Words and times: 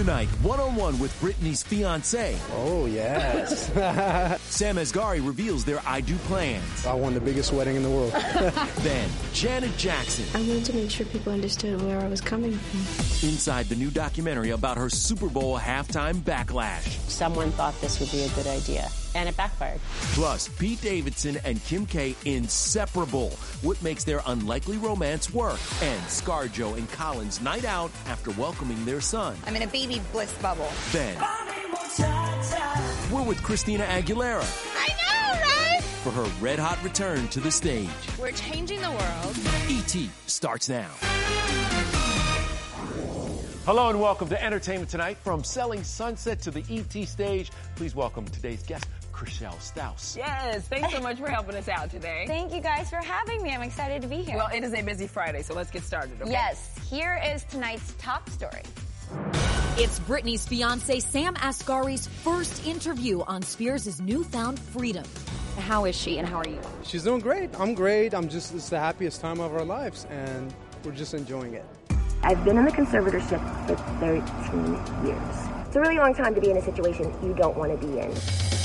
Tonight, 0.00 0.30
one 0.42 0.58
on 0.60 0.76
one 0.76 0.98
with 0.98 1.12
Britney's 1.20 1.62
fiance. 1.62 2.34
Oh, 2.54 2.86
yes. 2.86 3.66
Sam 4.44 4.76
Asghari 4.76 5.22
reveals 5.22 5.62
their 5.66 5.82
I 5.84 6.00
Do 6.00 6.16
plans. 6.16 6.86
I 6.86 6.94
won 6.94 7.12
the 7.12 7.20
biggest 7.20 7.52
wedding 7.52 7.76
in 7.76 7.82
the 7.82 7.90
world. 7.90 8.12
then, 8.78 9.10
Janet 9.34 9.76
Jackson. 9.76 10.24
I 10.34 10.38
wanted 10.38 10.64
to 10.64 10.72
make 10.72 10.90
sure 10.90 11.04
people 11.04 11.34
understood 11.34 11.82
where 11.82 12.00
I 12.00 12.08
was 12.08 12.22
coming 12.22 12.52
from. 12.52 13.28
Inside 13.28 13.66
the 13.66 13.76
new 13.76 13.90
documentary 13.90 14.52
about 14.52 14.78
her 14.78 14.88
Super 14.88 15.28
Bowl 15.28 15.58
halftime 15.58 16.14
backlash. 16.14 16.98
Someone 17.10 17.50
thought 17.50 17.78
this 17.82 18.00
would 18.00 18.10
be 18.10 18.22
a 18.22 18.28
good 18.30 18.46
idea 18.46 18.88
and 19.14 19.28
it 19.28 19.36
backfired. 19.36 19.80
Plus, 20.12 20.48
Pete 20.48 20.80
Davidson 20.80 21.38
and 21.44 21.62
Kim 21.64 21.86
K 21.86 22.14
inseparable. 22.24 23.30
What 23.62 23.82
makes 23.82 24.04
their 24.04 24.20
unlikely 24.26 24.76
romance 24.78 25.32
work? 25.32 25.58
And 25.82 26.02
ScarJo 26.04 26.76
and 26.76 26.90
Colin's 26.92 27.40
night 27.40 27.64
out 27.64 27.90
after 28.06 28.30
welcoming 28.32 28.84
their 28.84 29.00
son. 29.00 29.36
I'm 29.46 29.56
in 29.56 29.62
a 29.62 29.66
baby 29.66 30.00
bliss 30.12 30.32
bubble. 30.38 30.68
Then, 30.92 31.16
we're 33.12 33.22
with 33.24 33.42
Christina 33.42 33.84
Aguilera. 33.84 34.44
I 34.76 34.88
know, 34.88 35.40
right? 35.40 35.82
For 36.02 36.10
her 36.10 36.26
red 36.40 36.58
hot 36.58 36.82
return 36.82 37.28
to 37.28 37.40
the 37.40 37.50
stage. 37.50 37.88
We're 38.18 38.32
changing 38.32 38.80
the 38.80 38.90
world. 38.90 39.36
E.T. 39.68 40.10
starts 40.26 40.68
now. 40.68 40.88
Hello 43.66 43.90
and 43.90 44.00
welcome 44.00 44.28
to 44.30 44.42
Entertainment 44.42 44.90
Tonight. 44.90 45.18
From 45.18 45.44
Selling 45.44 45.84
Sunset 45.84 46.40
to 46.40 46.50
the 46.50 46.64
ET 46.70 47.06
stage, 47.06 47.50
please 47.76 47.94
welcome 47.94 48.24
today's 48.24 48.62
guest, 48.62 48.86
Chrishell 49.20 49.60
Stause. 49.60 50.16
Yes, 50.16 50.66
thanks 50.68 50.94
so 50.94 51.00
much 51.00 51.18
for 51.18 51.28
helping 51.28 51.54
us 51.54 51.68
out 51.68 51.90
today. 51.90 52.24
Thank 52.26 52.54
you 52.54 52.62
guys 52.62 52.88
for 52.88 52.96
having 52.96 53.42
me. 53.42 53.50
I'm 53.50 53.60
excited 53.60 54.00
to 54.00 54.08
be 54.08 54.22
here. 54.22 54.36
Well, 54.36 54.48
it 54.54 54.64
is 54.64 54.72
a 54.72 54.80
busy 54.80 55.06
Friday, 55.06 55.42
so 55.42 55.52
let's 55.52 55.70
get 55.70 55.82
started, 55.82 56.22
okay? 56.22 56.30
Yes, 56.30 56.70
here 56.88 57.20
is 57.22 57.44
tonight's 57.44 57.94
top 57.98 58.30
story. 58.30 58.62
It's 59.76 60.00
Britney's 60.00 60.48
fiance 60.48 61.00
Sam 61.00 61.34
Asghari's 61.34 62.06
first 62.06 62.66
interview 62.66 63.20
on 63.22 63.42
Spears' 63.42 64.00
newfound 64.00 64.58
freedom. 64.58 65.04
How 65.58 65.84
is 65.84 65.94
she 65.94 66.16
and 66.16 66.26
how 66.26 66.38
are 66.38 66.48
you? 66.48 66.60
She's 66.82 67.02
doing 67.02 67.20
great. 67.20 67.50
I'm 67.60 67.74
great. 67.74 68.14
I'm 68.14 68.28
just, 68.28 68.54
it's 68.54 68.70
the 68.70 68.78
happiest 68.78 69.20
time 69.20 69.38
of 69.40 69.52
our 69.52 69.66
lives, 69.66 70.06
and 70.08 70.54
we're 70.82 70.92
just 70.92 71.12
enjoying 71.12 71.52
it. 71.54 71.66
I've 72.22 72.42
been 72.42 72.56
in 72.56 72.64
the 72.64 72.70
conservatorship 72.70 73.66
for 73.66 73.76
13 74.00 75.06
years. 75.06 75.66
It's 75.66 75.76
a 75.76 75.80
really 75.80 75.98
long 75.98 76.14
time 76.14 76.34
to 76.34 76.40
be 76.40 76.50
in 76.50 76.56
a 76.56 76.62
situation 76.62 77.12
you 77.22 77.34
don't 77.34 77.56
want 77.56 77.78
to 77.78 77.86
be 77.86 77.98
in. 77.98 78.59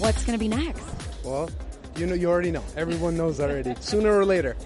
What's 0.00 0.24
going 0.24 0.38
to 0.38 0.42
be 0.42 0.48
next? 0.48 0.82
Well, 1.22 1.50
you 1.96 2.06
know, 2.06 2.14
you 2.14 2.30
already 2.30 2.50
know. 2.50 2.64
Everyone 2.74 3.18
knows 3.18 3.38
already. 3.38 3.74
Sooner 3.80 4.18
or 4.18 4.24
later. 4.24 4.56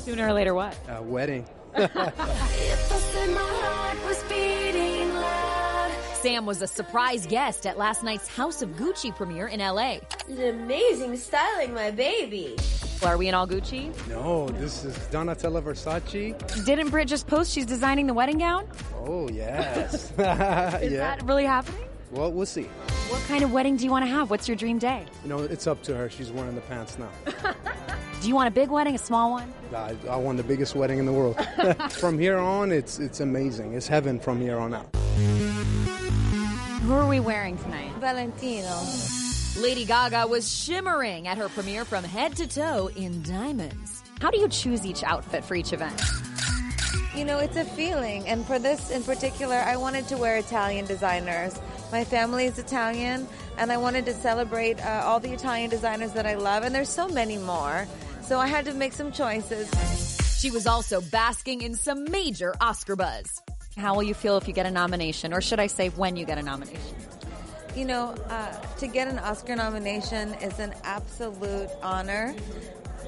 Sooner 0.00 0.28
or 0.28 0.34
later, 0.34 0.52
what? 0.52 0.76
A 0.86 1.00
wedding. 1.00 1.46
Sam 6.20 6.44
was 6.44 6.60
a 6.60 6.66
surprise 6.66 7.26
guest 7.26 7.66
at 7.66 7.78
last 7.78 8.02
night's 8.04 8.28
House 8.28 8.60
of 8.60 8.68
Gucci 8.76 9.16
premiere 9.16 9.46
in 9.46 9.60
LA. 9.60 10.00
It's 10.28 10.38
amazing 10.38 11.16
styling, 11.16 11.72
my 11.72 11.90
baby. 11.90 12.54
Well, 13.00 13.12
are 13.12 13.16
we 13.16 13.28
in 13.28 13.34
all 13.34 13.48
Gucci? 13.48 13.90
No, 14.08 14.50
this 14.50 14.84
is 14.84 14.94
Donatella 15.08 15.62
Versace. 15.62 16.66
Didn't 16.66 16.90
Brit 16.90 17.08
just 17.08 17.26
post 17.26 17.50
she's 17.50 17.64
designing 17.64 18.06
the 18.06 18.14
wedding 18.14 18.36
gown? 18.36 18.68
Oh, 19.06 19.26
yes. 19.30 20.10
is 20.10 20.18
yeah. 20.18 20.76
that 20.80 21.22
really 21.24 21.46
happening? 21.46 21.88
Well, 22.10 22.30
we'll 22.30 22.44
see. 22.44 22.68
What 23.12 23.22
kind 23.24 23.44
of 23.44 23.52
wedding 23.52 23.76
do 23.76 23.84
you 23.84 23.90
want 23.90 24.06
to 24.06 24.10
have? 24.10 24.30
What's 24.30 24.48
your 24.48 24.56
dream 24.56 24.78
day? 24.78 25.04
You 25.22 25.28
know, 25.28 25.40
it's 25.40 25.66
up 25.66 25.82
to 25.82 25.94
her. 25.94 26.08
She's 26.08 26.30
wearing 26.30 26.54
the 26.54 26.62
pants 26.62 26.96
now. 26.98 27.10
do 28.22 28.26
you 28.26 28.34
want 28.34 28.48
a 28.48 28.50
big 28.50 28.70
wedding, 28.70 28.94
a 28.94 28.98
small 28.98 29.32
one? 29.32 29.52
I, 29.76 29.94
I 30.08 30.16
want 30.16 30.38
the 30.38 30.42
biggest 30.42 30.74
wedding 30.74 30.98
in 30.98 31.04
the 31.04 31.12
world. 31.12 31.36
from 31.92 32.18
here 32.18 32.38
on, 32.38 32.72
it's 32.72 32.98
it's 32.98 33.20
amazing. 33.20 33.74
It's 33.74 33.86
heaven 33.86 34.18
from 34.18 34.40
here 34.40 34.58
on 34.58 34.72
out. 34.72 34.96
Who 36.84 36.94
are 36.94 37.06
we 37.06 37.20
wearing 37.20 37.58
tonight? 37.58 37.92
Valentino. 38.00 38.82
Lady 39.58 39.84
Gaga 39.84 40.26
was 40.26 40.50
shimmering 40.50 41.28
at 41.28 41.36
her 41.36 41.50
premiere 41.50 41.84
from 41.84 42.04
head 42.04 42.34
to 42.36 42.46
toe 42.46 42.88
in 42.96 43.22
diamonds. 43.24 44.02
How 44.22 44.30
do 44.30 44.38
you 44.38 44.48
choose 44.48 44.86
each 44.86 45.04
outfit 45.04 45.44
for 45.44 45.54
each 45.54 45.74
event? 45.74 46.00
You 47.14 47.26
know, 47.26 47.40
it's 47.40 47.58
a 47.58 47.64
feeling. 47.64 48.26
And 48.26 48.46
for 48.46 48.58
this 48.58 48.90
in 48.90 49.02
particular, 49.02 49.56
I 49.56 49.76
wanted 49.76 50.08
to 50.08 50.16
wear 50.16 50.38
Italian 50.38 50.86
designers. 50.86 51.60
My 51.92 52.04
family 52.04 52.46
is 52.46 52.58
Italian, 52.58 53.28
and 53.58 53.70
I 53.70 53.76
wanted 53.76 54.06
to 54.06 54.14
celebrate 54.14 54.84
uh, 54.84 55.02
all 55.04 55.20
the 55.20 55.30
Italian 55.30 55.68
designers 55.68 56.12
that 56.14 56.24
I 56.24 56.34
love, 56.34 56.64
and 56.64 56.74
there's 56.74 56.88
so 56.88 57.06
many 57.06 57.36
more. 57.36 57.86
So 58.22 58.38
I 58.38 58.46
had 58.46 58.64
to 58.64 58.72
make 58.72 58.94
some 58.94 59.12
choices. 59.12 59.70
She 60.40 60.50
was 60.50 60.66
also 60.66 61.02
basking 61.02 61.60
in 61.60 61.74
some 61.74 62.10
major 62.10 62.54
Oscar 62.60 62.96
buzz. 62.96 63.42
How 63.76 63.94
will 63.94 64.02
you 64.04 64.14
feel 64.14 64.38
if 64.38 64.48
you 64.48 64.54
get 64.54 64.64
a 64.64 64.70
nomination, 64.70 65.34
or 65.34 65.42
should 65.42 65.60
I 65.60 65.66
say 65.66 65.90
when 65.90 66.16
you 66.16 66.24
get 66.24 66.38
a 66.38 66.42
nomination? 66.42 66.96
you 67.76 67.84
know, 67.84 68.14
uh, 68.28 68.52
to 68.78 68.86
get 68.86 69.08
an 69.08 69.18
Oscar 69.18 69.56
nomination 69.56 70.34
is 70.34 70.58
an 70.58 70.74
absolute 70.84 71.70
honor. 71.82 72.34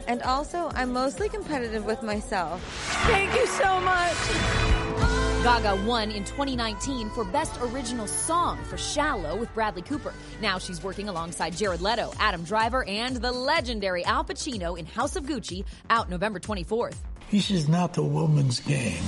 And 0.06 0.22
also, 0.22 0.70
I'm 0.74 0.92
mostly 0.92 1.28
competitive 1.28 1.84
with 1.84 2.02
myself. 2.02 2.62
Thank 3.06 3.34
you 3.34 3.46
so 3.46 3.80
much. 3.80 4.64
Gaga 5.44 5.84
won 5.84 6.10
in 6.10 6.24
2019 6.24 7.10
for 7.10 7.22
Best 7.22 7.60
Original 7.60 8.06
Song 8.06 8.64
for 8.64 8.78
Shallow 8.78 9.36
with 9.36 9.52
Bradley 9.52 9.82
Cooper. 9.82 10.14
Now 10.40 10.58
she's 10.58 10.82
working 10.82 11.10
alongside 11.10 11.54
Jared 11.54 11.82
Leto, 11.82 12.14
Adam 12.18 12.44
Driver, 12.44 12.82
and 12.84 13.16
the 13.16 13.30
legendary 13.30 14.06
Al 14.06 14.24
Pacino 14.24 14.78
in 14.78 14.86
House 14.86 15.16
of 15.16 15.24
Gucci, 15.24 15.66
out 15.90 16.08
November 16.08 16.40
24th. 16.40 16.96
This 17.30 17.50
is 17.50 17.68
not 17.68 17.98
a 17.98 18.02
woman's 18.02 18.60
game. 18.60 19.02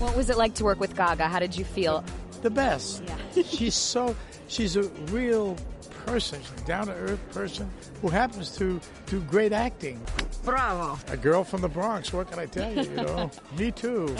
What 0.00 0.16
was 0.16 0.28
it 0.28 0.36
like 0.36 0.54
to 0.54 0.64
work 0.64 0.80
with 0.80 0.96
Gaga? 0.96 1.28
How 1.28 1.38
did 1.38 1.56
you 1.56 1.64
feel? 1.64 2.02
The 2.42 2.50
best. 2.50 3.04
Yeah. 3.06 3.42
she's 3.48 3.76
so, 3.76 4.16
she's 4.48 4.74
a 4.74 4.82
real 5.12 5.56
person, 6.06 6.40
a 6.56 6.60
down 6.66 6.86
to 6.86 6.92
earth 6.92 7.20
person 7.32 7.70
who 8.00 8.08
happens 8.08 8.56
to 8.56 8.80
do 9.06 9.20
great 9.22 9.52
acting. 9.52 10.00
Bravo. 10.44 10.98
A 11.12 11.16
girl 11.16 11.44
from 11.44 11.60
the 11.60 11.68
Bronx, 11.68 12.12
what 12.12 12.30
can 12.30 12.38
I 12.38 12.46
tell 12.46 12.72
you? 12.72 12.82
You 12.82 12.96
know, 12.96 13.30
me 13.58 13.70
too. 13.70 14.16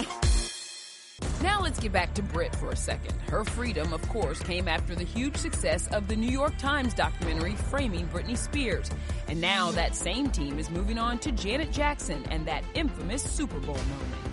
Now 1.42 1.62
let's 1.62 1.80
get 1.80 1.92
back 1.92 2.14
to 2.14 2.22
Brit 2.22 2.54
for 2.56 2.70
a 2.70 2.76
second. 2.76 3.14
Her 3.22 3.44
freedom, 3.44 3.92
of 3.92 4.06
course, 4.08 4.42
came 4.42 4.68
after 4.68 4.94
the 4.94 5.04
huge 5.04 5.36
success 5.36 5.86
of 5.88 6.06
the 6.08 6.16
New 6.16 6.30
York 6.30 6.56
Times 6.58 6.92
documentary 6.94 7.54
Framing 7.54 8.06
Britney 8.08 8.36
Spears. 8.36 8.90
And 9.28 9.40
now 9.40 9.70
that 9.72 9.94
same 9.94 10.30
team 10.30 10.58
is 10.58 10.70
moving 10.70 10.98
on 10.98 11.18
to 11.20 11.32
Janet 11.32 11.72
Jackson 11.72 12.24
and 12.30 12.46
that 12.46 12.64
infamous 12.74 13.22
Super 13.22 13.58
Bowl 13.60 13.74
moment. 13.76 14.29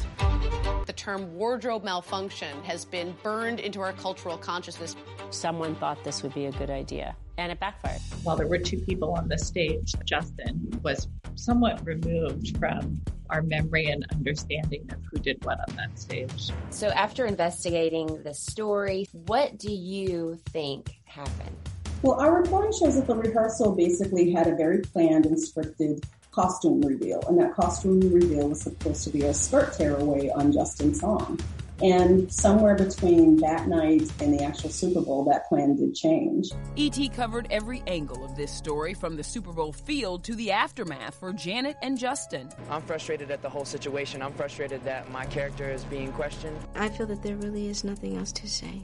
The 0.98 1.04
term 1.04 1.36
wardrobe 1.36 1.84
malfunction 1.84 2.64
has 2.64 2.84
been 2.84 3.16
burned 3.22 3.60
into 3.60 3.82
our 3.82 3.94
cultural 3.94 4.36
consciousness. 4.36 4.96
Someone 5.30 5.76
thought 5.76 6.04
this 6.04 6.24
would 6.24 6.34
be 6.34 6.48
a 6.48 6.52
good 6.54 6.72
idea, 6.72 7.16
and 7.38 7.52
it 7.52 7.60
backfired. 7.60 8.02
While 8.24 8.36
there 8.36 8.48
were 8.48 8.58
two 8.58 8.80
people 8.80 9.14
on 9.14 9.28
the 9.28 9.38
stage, 9.38 9.94
Justin 10.06 10.80
was 10.82 11.08
somewhat 11.36 11.86
removed 11.86 12.58
from 12.58 13.00
our 13.30 13.44
memory 13.44 13.86
and 13.86 14.08
understanding 14.12 14.90
of 14.92 14.98
who 15.12 15.20
did 15.20 15.38
what 15.46 15.60
on 15.70 15.76
that 15.76 16.00
stage. 16.00 16.50
So, 16.72 16.88
after 16.88 17.28
investigating 17.28 18.24
the 18.24 18.34
story, 18.34 19.08
what 19.28 19.60
do 19.60 19.72
you 19.72 20.40
think 20.48 21.00
happened? 21.06 21.56
Well, 22.02 22.20
our 22.20 22.42
reporting 22.42 22.72
shows 22.72 22.96
that 22.96 23.06
the 23.06 23.16
rehearsal 23.16 23.76
basically 23.76 24.32
had 24.32 24.48
a 24.48 24.56
very 24.56 24.80
planned 24.80 25.28
and 25.28 25.38
scripted 25.38 26.04
costume 26.42 26.80
reveal, 26.82 27.20
and 27.28 27.40
that 27.40 27.56
costume 27.56 28.00
reveal 28.14 28.50
was 28.50 28.62
supposed 28.62 29.04
to 29.04 29.10
be 29.10 29.24
a 29.24 29.34
skirt 29.34 29.74
tearaway 29.74 30.30
on 30.30 30.52
Justin's 30.52 31.00
song. 31.00 31.40
And 31.82 32.32
somewhere 32.32 32.76
between 32.76 33.38
that 33.38 33.68
night 33.68 34.12
and 34.22 34.38
the 34.38 34.44
actual 34.44 34.70
Super 34.70 35.02
Bowl, 35.02 35.24
that 35.26 35.48
plan 35.48 35.76
did 35.76 35.96
change. 35.96 36.50
ET 36.78 36.98
covered 37.16 37.48
every 37.50 37.82
angle 37.88 38.24
of 38.24 38.36
this 38.36 38.52
story 38.52 38.94
from 38.94 39.16
the 39.16 39.24
Super 39.24 39.52
Bowl 39.52 39.72
field 39.72 40.24
to 40.26 40.36
the 40.36 40.52
aftermath 40.52 41.16
for 41.20 41.34
Janet 41.34 41.76
and 41.82 41.98
Justin. 41.98 42.50
I'm 42.70 42.82
frustrated 42.84 43.32
at 43.32 43.42
the 43.42 43.50
whole 43.50 43.66
situation. 43.66 44.22
I'm 44.22 44.34
frustrated 44.34 44.84
that 44.86 45.12
my 45.12 45.26
character 45.26 45.70
is 45.72 45.84
being 45.86 46.12
questioned. 46.14 46.58
I 46.76 46.90
feel 46.90 47.08
that 47.08 47.22
there 47.24 47.36
really 47.36 47.68
is 47.68 47.84
nothing 47.84 48.16
else 48.18 48.32
to 48.34 48.48
say. 48.48 48.82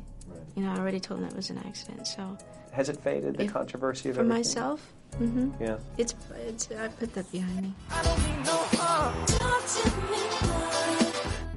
You 0.56 0.64
know, 0.64 0.72
I 0.72 0.78
already 0.78 1.00
told 1.00 1.20
him 1.20 1.28
that 1.30 1.36
was 1.36 1.50
an 1.52 1.60
accident, 1.66 2.06
so. 2.08 2.36
Has 2.72 2.90
it 2.90 2.98
faded, 3.00 3.38
the 3.38 3.46
If- 3.46 3.54
controversy 3.54 4.10
of 4.10 4.16
it? 4.16 4.18
For 4.18 4.22
everything? 4.22 4.38
myself, 4.38 4.94
mm-hmm. 5.15 5.63
Yeah. 5.63 5.77
It's, 5.98 6.15
it's, 6.48 6.69
I 6.71 6.88
put 6.88 7.13
that 7.13 7.31
behind 7.31 7.62
me. 7.62 7.74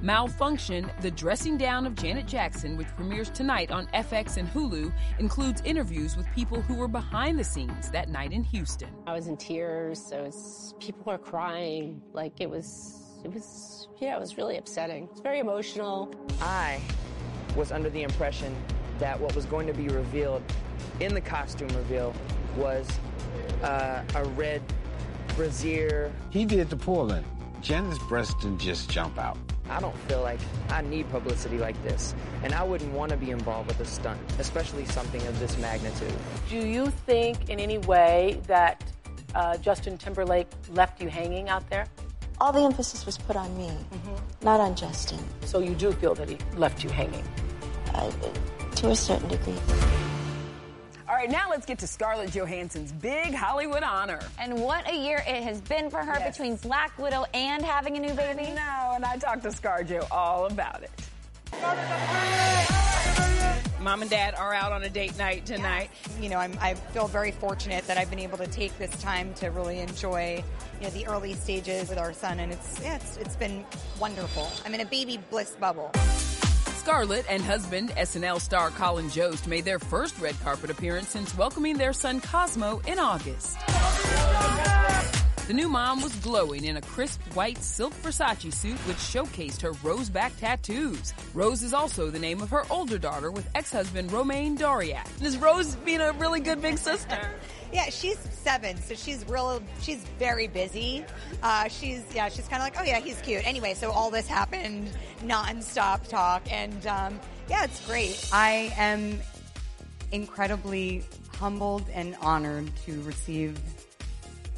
Malfunction, 0.01 0.89
the 1.01 1.11
dressing 1.11 1.57
down 1.57 1.85
of 1.85 1.95
Janet 1.95 2.27
Jackson, 2.27 2.77
which 2.77 2.87
premieres 2.95 3.29
tonight 3.29 3.71
on 3.71 3.87
FX 3.87 4.37
and 4.37 4.47
Hulu, 4.49 4.93
includes 5.19 5.61
interviews 5.65 6.15
with 6.15 6.25
people 6.33 6.61
who 6.61 6.75
were 6.75 6.87
behind 6.87 7.37
the 7.37 7.43
scenes 7.43 7.89
that 7.91 8.07
night 8.07 8.31
in 8.31 8.43
Houston. 8.43 8.89
I 9.07 9.13
was 9.13 9.27
in 9.27 9.35
tears. 9.37 9.99
So 9.99 10.23
was, 10.23 10.75
people 10.79 11.11
were 11.11 11.17
crying. 11.17 12.01
Like 12.13 12.39
it 12.39 12.49
was, 12.49 13.17
it 13.25 13.33
was, 13.33 13.89
yeah, 13.99 14.15
it 14.15 14.19
was 14.19 14.37
really 14.37 14.57
upsetting. 14.57 15.09
It's 15.11 15.21
very 15.21 15.39
emotional. 15.39 16.13
I 16.41 16.79
was 17.55 17.71
under 17.71 17.89
the 17.89 18.03
impression 18.03 18.55
that 18.99 19.19
what 19.19 19.35
was 19.35 19.45
going 19.45 19.67
to 19.67 19.73
be 19.73 19.87
revealed 19.89 20.43
in 20.99 21.13
the 21.13 21.21
costume 21.21 21.69
reveal 21.69 22.13
was 22.55 22.87
uh, 23.63 24.03
a 24.15 24.25
red 24.29 24.61
brassiere. 25.35 26.11
He 26.29 26.45
did 26.45 26.69
the 26.69 26.77
pulling. 26.77 27.25
Janet's 27.61 27.99
breasts 28.07 28.35
didn't 28.35 28.59
just 28.59 28.89
jump 28.89 29.17
out. 29.17 29.37
I 29.69 29.79
don't 29.79 29.97
feel 30.07 30.21
like 30.21 30.39
I 30.69 30.81
need 30.81 31.09
publicity 31.09 31.57
like 31.57 31.81
this, 31.83 32.15
and 32.43 32.53
I 32.53 32.63
wouldn't 32.63 32.93
want 32.93 33.11
to 33.11 33.17
be 33.17 33.31
involved 33.31 33.67
with 33.67 33.79
a 33.79 33.85
stunt, 33.85 34.19
especially 34.39 34.85
something 34.85 35.25
of 35.27 35.39
this 35.39 35.57
magnitude. 35.57 36.13
Do 36.49 36.57
you 36.57 36.87
think 37.05 37.49
in 37.49 37.59
any 37.59 37.77
way 37.79 38.39
that 38.47 38.83
uh, 39.35 39.57
Justin 39.57 39.97
Timberlake 39.97 40.47
left 40.71 41.01
you 41.01 41.09
hanging 41.09 41.49
out 41.49 41.69
there? 41.69 41.85
All 42.39 42.53
the 42.53 42.61
emphasis 42.61 43.05
was 43.05 43.17
put 43.17 43.35
on 43.35 43.57
me, 43.57 43.71
not 44.41 44.59
on 44.59 44.75
Justin, 44.75 45.19
So 45.43 45.59
you 45.59 45.73
do 45.73 45.91
feel 45.91 46.13
that 46.15 46.29
he 46.29 46.37
left 46.55 46.83
you 46.83 46.89
hanging? 46.89 47.23
I, 47.93 48.11
to 48.75 48.89
a 48.89 48.95
certain 48.95 49.27
degree. 49.27 49.55
All 51.17 51.23
right, 51.23 51.31
now 51.31 51.49
let's 51.49 51.65
get 51.65 51.79
to 51.79 51.87
Scarlett 51.87 52.29
Johansson's 52.29 52.91
big 52.91 53.33
Hollywood 53.33 53.81
honor. 53.81 54.19
And 54.37 54.61
what 54.61 54.87
a 54.87 54.95
year 54.95 55.17
it 55.27 55.41
has 55.41 55.59
been 55.61 55.89
for 55.89 55.97
her 55.97 56.23
between 56.23 56.57
Black 56.57 56.95
Widow 56.99 57.25
and 57.33 57.65
having 57.65 57.97
a 57.97 57.99
new 57.99 58.13
baby. 58.13 58.51
No, 58.53 58.91
and 58.93 59.03
I 59.03 59.17
talked 59.17 59.41
to 59.41 59.49
ScarJo 59.49 60.05
all 60.11 60.45
about 60.45 60.83
it. 60.83 60.91
Mom 63.81 64.03
and 64.03 64.11
Dad 64.11 64.35
are 64.35 64.53
out 64.53 64.71
on 64.71 64.83
a 64.83 64.89
date 64.89 65.17
night 65.17 65.43
tonight. 65.43 65.89
You 66.21 66.29
know, 66.29 66.37
I'm, 66.37 66.55
I 66.61 66.75
feel 66.75 67.07
very 67.07 67.31
fortunate 67.31 67.87
that 67.87 67.97
I've 67.97 68.11
been 68.11 68.19
able 68.19 68.37
to 68.37 68.47
take 68.47 68.77
this 68.77 68.91
time 69.01 69.33
to 69.35 69.47
really 69.47 69.79
enjoy, 69.79 70.43
you 70.79 70.83
know, 70.85 70.91
the 70.91 71.07
early 71.07 71.33
stages 71.33 71.89
with 71.89 71.97
our 71.97 72.13
son, 72.13 72.39
and 72.39 72.51
it's 72.51 72.79
yeah, 72.83 72.97
it's, 72.97 73.17
it's 73.17 73.35
been 73.35 73.65
wonderful. 73.99 74.51
I'm 74.67 74.75
in 74.75 74.81
a 74.81 74.85
baby 74.85 75.17
bliss 75.31 75.55
bubble. 75.59 75.91
Scarlett 76.87 77.25
and 77.27 77.43
husband, 77.43 77.89
SNL 77.89 78.39
star 78.39 78.69
Colin 78.69 79.09
Jost, 79.09 79.45
made 79.45 79.65
their 79.65 79.77
first 79.77 80.17
red 80.21 80.39
carpet 80.39 80.69
appearance 80.69 81.09
since 81.09 81.37
welcoming 81.37 81.77
their 81.77 81.91
son 81.91 82.21
Cosmo 82.21 82.81
in 82.87 82.97
August. 82.97 83.57
The 85.47 85.53
new 85.53 85.67
mom 85.67 86.01
was 86.01 86.15
glowing 86.15 86.63
in 86.63 86.77
a 86.77 86.81
crisp 86.81 87.21
white 87.33 87.57
silk 87.57 87.93
Versace 88.03 88.53
suit 88.53 88.77
which 88.87 88.95
showcased 88.95 89.59
her 89.63 89.73
rose 89.83 90.09
back 90.09 90.37
tattoos. 90.37 91.13
Rose 91.33 91.61
is 91.61 91.73
also 91.73 92.09
the 92.09 92.19
name 92.19 92.41
of 92.41 92.49
her 92.51 92.63
older 92.69 92.97
daughter 92.97 93.31
with 93.31 93.49
ex-husband 93.53 94.09
Romain 94.13 94.57
Dauriac. 94.57 95.07
Is 95.21 95.37
Rose 95.37 95.75
being 95.75 95.99
a 95.99 96.13
really 96.13 96.39
good 96.39 96.61
big 96.61 96.77
sister? 96.77 97.19
Yeah, 97.71 97.89
she's 97.89 98.17
seven, 98.17 98.77
so 98.77 98.95
she's 98.95 99.27
real. 99.27 99.61
She's 99.81 100.03
very 100.19 100.47
busy. 100.47 101.05
Uh, 101.43 101.67
she's 101.67 102.03
yeah, 102.15 102.29
she's 102.29 102.47
kind 102.47 102.61
of 102.61 102.65
like, 102.65 102.75
oh 102.79 102.83
yeah, 102.83 102.99
he's 102.99 103.19
cute. 103.21 103.45
Anyway, 103.45 103.73
so 103.73 103.91
all 103.91 104.09
this 104.09 104.27
happened, 104.27 104.89
nonstop 105.23 106.07
talk, 106.07 106.43
and 106.51 106.87
um, 106.87 107.19
yeah, 107.49 107.65
it's 107.65 107.85
great. 107.85 108.29
I 108.31 108.73
am 108.77 109.19
incredibly 110.11 111.03
humbled 111.33 111.83
and 111.93 112.15
honored 112.21 112.69
to 112.85 113.01
receive 113.01 113.59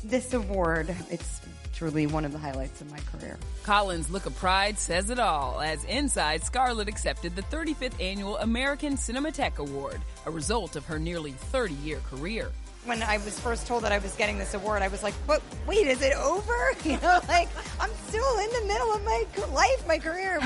this 0.04 0.34
award. 0.34 0.96
It's 1.10 1.42
truly 1.74 2.08
one 2.08 2.26
of 2.26 2.34
the 2.34 2.38
highlights 2.38 2.82
of 2.82 2.92
my 2.92 3.00
career. 3.00 3.38
Colin's 3.64 4.10
look 4.10 4.26
of 4.26 4.36
pride 4.36 4.78
says 4.78 5.10
it 5.10 5.18
all, 5.18 5.62
as 5.62 5.84
inside 5.86 6.44
Scarlett 6.44 6.90
accepted 6.90 7.36
the 7.36 7.42
35th 7.44 8.00
annual 8.02 8.38
American 8.38 8.98
Cinematheque 8.98 9.60
Award, 9.60 10.02
a 10.26 10.32
result 10.32 10.76
of 10.76 10.86
her 10.86 11.00
nearly 11.00 11.32
30 11.32 11.74
year 11.76 12.00
career. 12.10 12.52
When 12.90 13.04
I 13.04 13.18
was 13.20 13.40
first 13.40 13.68
told 13.68 13.84
that 13.84 13.92
I 13.92 14.00
was 14.00 14.16
getting 14.16 14.40
this 14.40 14.56
award, 14.56 14.82
I 14.82 14.88
was 14.88 15.04
like, 15.04 15.14
but 15.28 15.44
wait, 15.68 15.86
is 15.86 16.02
it 16.02 16.14
over? 16.16 16.74
You 16.84 16.98
know, 17.02 17.20
like 17.28 17.48
I'm 17.80 17.92
still 18.08 18.40
in 18.40 18.50
the 18.50 18.66
middle 18.66 18.92
of 18.92 19.04
my 19.06 19.26
life, 19.54 19.88
my 19.88 20.00
career. 20.00 20.40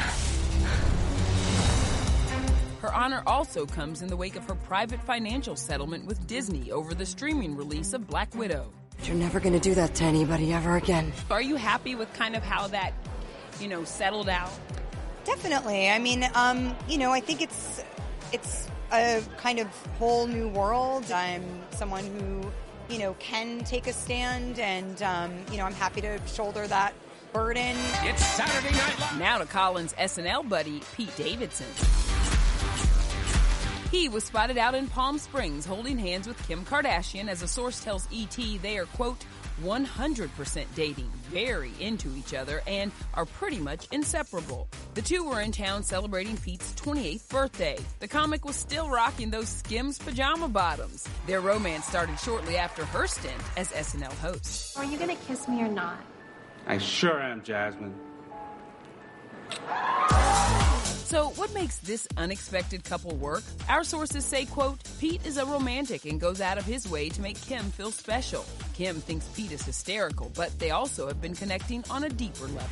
Her 2.82 2.94
honor 2.94 3.24
also 3.26 3.66
comes 3.66 4.02
in 4.02 4.10
the 4.10 4.18
wake 4.18 4.36
of 4.36 4.44
her 4.46 4.56
private 4.56 5.02
financial 5.04 5.56
settlement 5.56 6.06
with 6.06 6.28
Disney 6.28 6.70
over 6.70 6.94
the 6.94 7.06
streaming 7.06 7.56
release 7.56 7.94
of 7.94 8.08
Black 8.08 8.36
Widow. 8.36 8.74
You're 9.04 9.16
never 9.16 9.40
going 9.40 9.54
to 9.54 9.60
do 9.60 9.74
that 9.76 9.96
to 9.96 10.04
anybody 10.04 10.52
ever 10.52 10.76
again. 10.76 11.14
Are 11.32 11.42
you 11.42 11.56
happy 11.56 11.96
with 11.96 12.12
kind 12.14 12.36
of 12.36 12.44
how 12.44 12.68
that, 12.68 12.92
you 13.62 13.70
know, 13.70 13.86
settled 13.86 14.28
out? 14.28 14.52
Definitely. 15.24 15.90
I 15.90 15.98
mean, 15.98 16.30
um, 16.36 16.76
you 16.90 16.98
know, 16.98 17.12
I 17.12 17.22
think 17.22 17.42
it's 17.42 17.82
it's 18.34 18.68
a 18.94 19.22
kind 19.38 19.60
of 19.60 19.68
whole 19.98 20.28
new 20.28 20.48
world. 20.50 21.12
I'm 21.12 21.44
someone 21.72 22.06
who, 22.06 22.94
you 22.94 23.00
know, 23.00 23.16
can 23.16 23.64
take 23.64 23.88
a 23.88 23.94
stand, 23.94 24.60
and 24.60 25.02
um, 25.02 25.34
you 25.52 25.58
know, 25.58 25.66
I'm 25.66 25.74
happy 25.74 26.02
to 26.02 26.20
shoulder 26.28 26.68
that 26.68 26.94
burden. 27.34 27.76
It's 28.04 28.26
Saturday 28.26 28.76
Night 28.76 29.00
Live. 29.00 29.20
Now 29.20 29.38
to 29.40 29.46
Colin's 29.46 29.94
SNL 29.94 30.48
buddy, 30.48 30.82
Pete 30.96 31.16
Davidson. 31.16 31.68
He 33.92 34.10
was 34.10 34.24
spotted 34.24 34.58
out 34.58 34.74
in 34.74 34.88
Palm 34.88 35.20
Springs 35.20 35.66
holding 35.66 36.00
hands 36.00 36.28
with 36.28 36.48
Kim 36.48 36.66
Kardashian 36.66 37.28
as 37.28 37.44
a 37.44 37.48
source 37.48 37.84
tells 37.84 38.08
ET 38.12 38.36
they 38.62 38.80
are, 38.80 38.86
quote, 38.86 39.24
100% 39.62 40.66
dating, 40.76 41.12
very 41.30 41.72
into 41.80 42.16
each 42.16 42.34
other, 42.34 42.62
and 42.68 42.92
are 43.14 43.26
pretty 43.26 43.60
much 43.60 43.88
inseparable. 43.92 44.68
The 44.94 45.02
two 45.02 45.24
were 45.24 45.42
in 45.42 45.52
town 45.52 45.84
celebrating 45.84 46.38
Pete's 46.38 46.74
28th 46.74 47.30
birthday. 47.30 47.78
The 48.00 48.08
comic 48.08 48.46
was 48.46 48.56
still 48.56 48.90
rocking 48.90 49.30
those 49.30 49.50
Skims 49.50 50.00
pajama 50.00 50.48
bottoms. 50.48 51.08
Their 51.28 51.42
romance 51.42 51.86
started 51.86 52.20
shortly 52.20 52.58
after 52.58 52.86
her 52.86 53.08
stint 53.08 53.42
as 53.58 53.72
SNL 53.72 54.14
host. 54.14 54.78
Are 54.78 54.86
you 54.86 54.98
gonna 54.98 55.16
kiss 55.28 55.48
me 55.48 55.62
or 55.62 55.68
not? 55.68 56.00
I 56.66 56.78
sure 56.78 57.22
am, 57.22 57.44
Jasmine. 57.44 57.94
So, 61.04 61.30
what 61.32 61.54
makes 61.54 61.78
this 61.78 62.08
unexpected 62.18 62.84
couple 62.84 63.16
work? 63.18 63.44
Our 63.70 63.84
sources 63.84 64.26
say, 64.26 64.46
quote, 64.46 64.80
Pete 65.00 65.26
is 65.26 65.38
a 65.38 65.46
romantic 65.46 66.06
and 66.06 66.20
goes 66.20 66.42
out 66.42 66.58
of 66.58 66.66
his 66.66 66.90
way 66.90 67.10
to 67.10 67.22
make 67.22 67.40
Kim 67.42 67.66
feel 67.66 67.92
special. 67.92 68.46
Kim 68.74 68.96
thinks 68.96 69.28
Pete 69.36 69.52
is 69.52 69.64
hysterical, 69.64 70.32
but 70.36 70.58
they 70.60 70.72
also 70.72 71.08
have 71.08 71.22
been 71.22 71.36
connecting 71.36 71.84
on 71.90 72.06
a 72.06 72.10
deeper 72.10 72.46
level. 72.46 72.70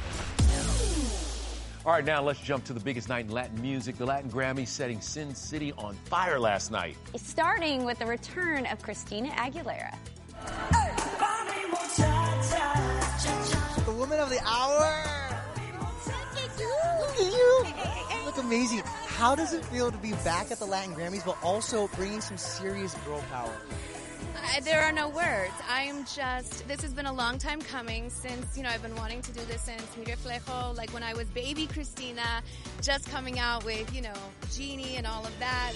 All 1.85 1.91
right, 1.91 2.05
now 2.05 2.21
let's 2.21 2.39
jump 2.39 2.63
to 2.65 2.73
the 2.73 2.79
biggest 2.79 3.09
night 3.09 3.25
in 3.25 3.31
Latin 3.31 3.61
music. 3.61 3.97
The 3.97 4.05
Latin 4.05 4.29
Grammys 4.29 4.69
setting 4.69 5.01
Sin 5.01 5.35
City 5.35 5.73
on 5.73 5.95
fire 6.05 6.39
last 6.39 6.71
night. 6.71 6.95
Starting 7.15 7.85
with 7.85 7.99
the 7.99 8.05
return 8.05 8.65
of 8.67 8.81
Christina 8.81 9.29
Aguilera. 9.31 9.93
The 13.85 13.91
woman 13.91 14.19
of 14.19 14.29
the 14.29 14.39
hour. 14.45 15.10
Amazing. 18.41 18.81
How 19.05 19.35
does 19.35 19.53
it 19.53 19.63
feel 19.65 19.91
to 19.91 19.97
be 19.97 20.11
back 20.23 20.51
at 20.51 20.59
the 20.59 20.65
Latin 20.65 20.93
Grammys, 20.93 21.25
but 21.25 21.37
also 21.43 21.87
bringing 21.95 22.21
some 22.21 22.37
serious 22.37 22.93
girl 23.05 23.23
power? 23.31 23.55
I, 24.43 24.59
there 24.61 24.81
are 24.81 24.91
no 24.91 25.09
words. 25.09 25.53
I 25.69 25.83
am 25.83 26.03
just, 26.05 26.67
this 26.67 26.81
has 26.81 26.93
been 26.93 27.05
a 27.05 27.13
long 27.13 27.37
time 27.37 27.61
coming 27.61 28.09
since, 28.09 28.57
you 28.57 28.63
know, 28.63 28.69
I've 28.69 28.81
been 28.81 28.95
wanting 28.95 29.21
to 29.21 29.31
do 29.31 29.41
this 29.45 29.61
since 29.61 29.83
Mi 29.95 30.05
Reflejo, 30.05 30.75
like 30.75 30.89
when 30.91 31.03
I 31.03 31.13
was 31.13 31.27
baby 31.29 31.67
Christina, 31.67 32.41
just 32.81 33.09
coming 33.09 33.37
out 33.39 33.63
with, 33.63 33.93
you 33.93 34.01
know, 34.01 34.13
Genie 34.51 34.95
and 34.95 35.05
all 35.05 35.23
of 35.25 35.37
that. 35.39 35.73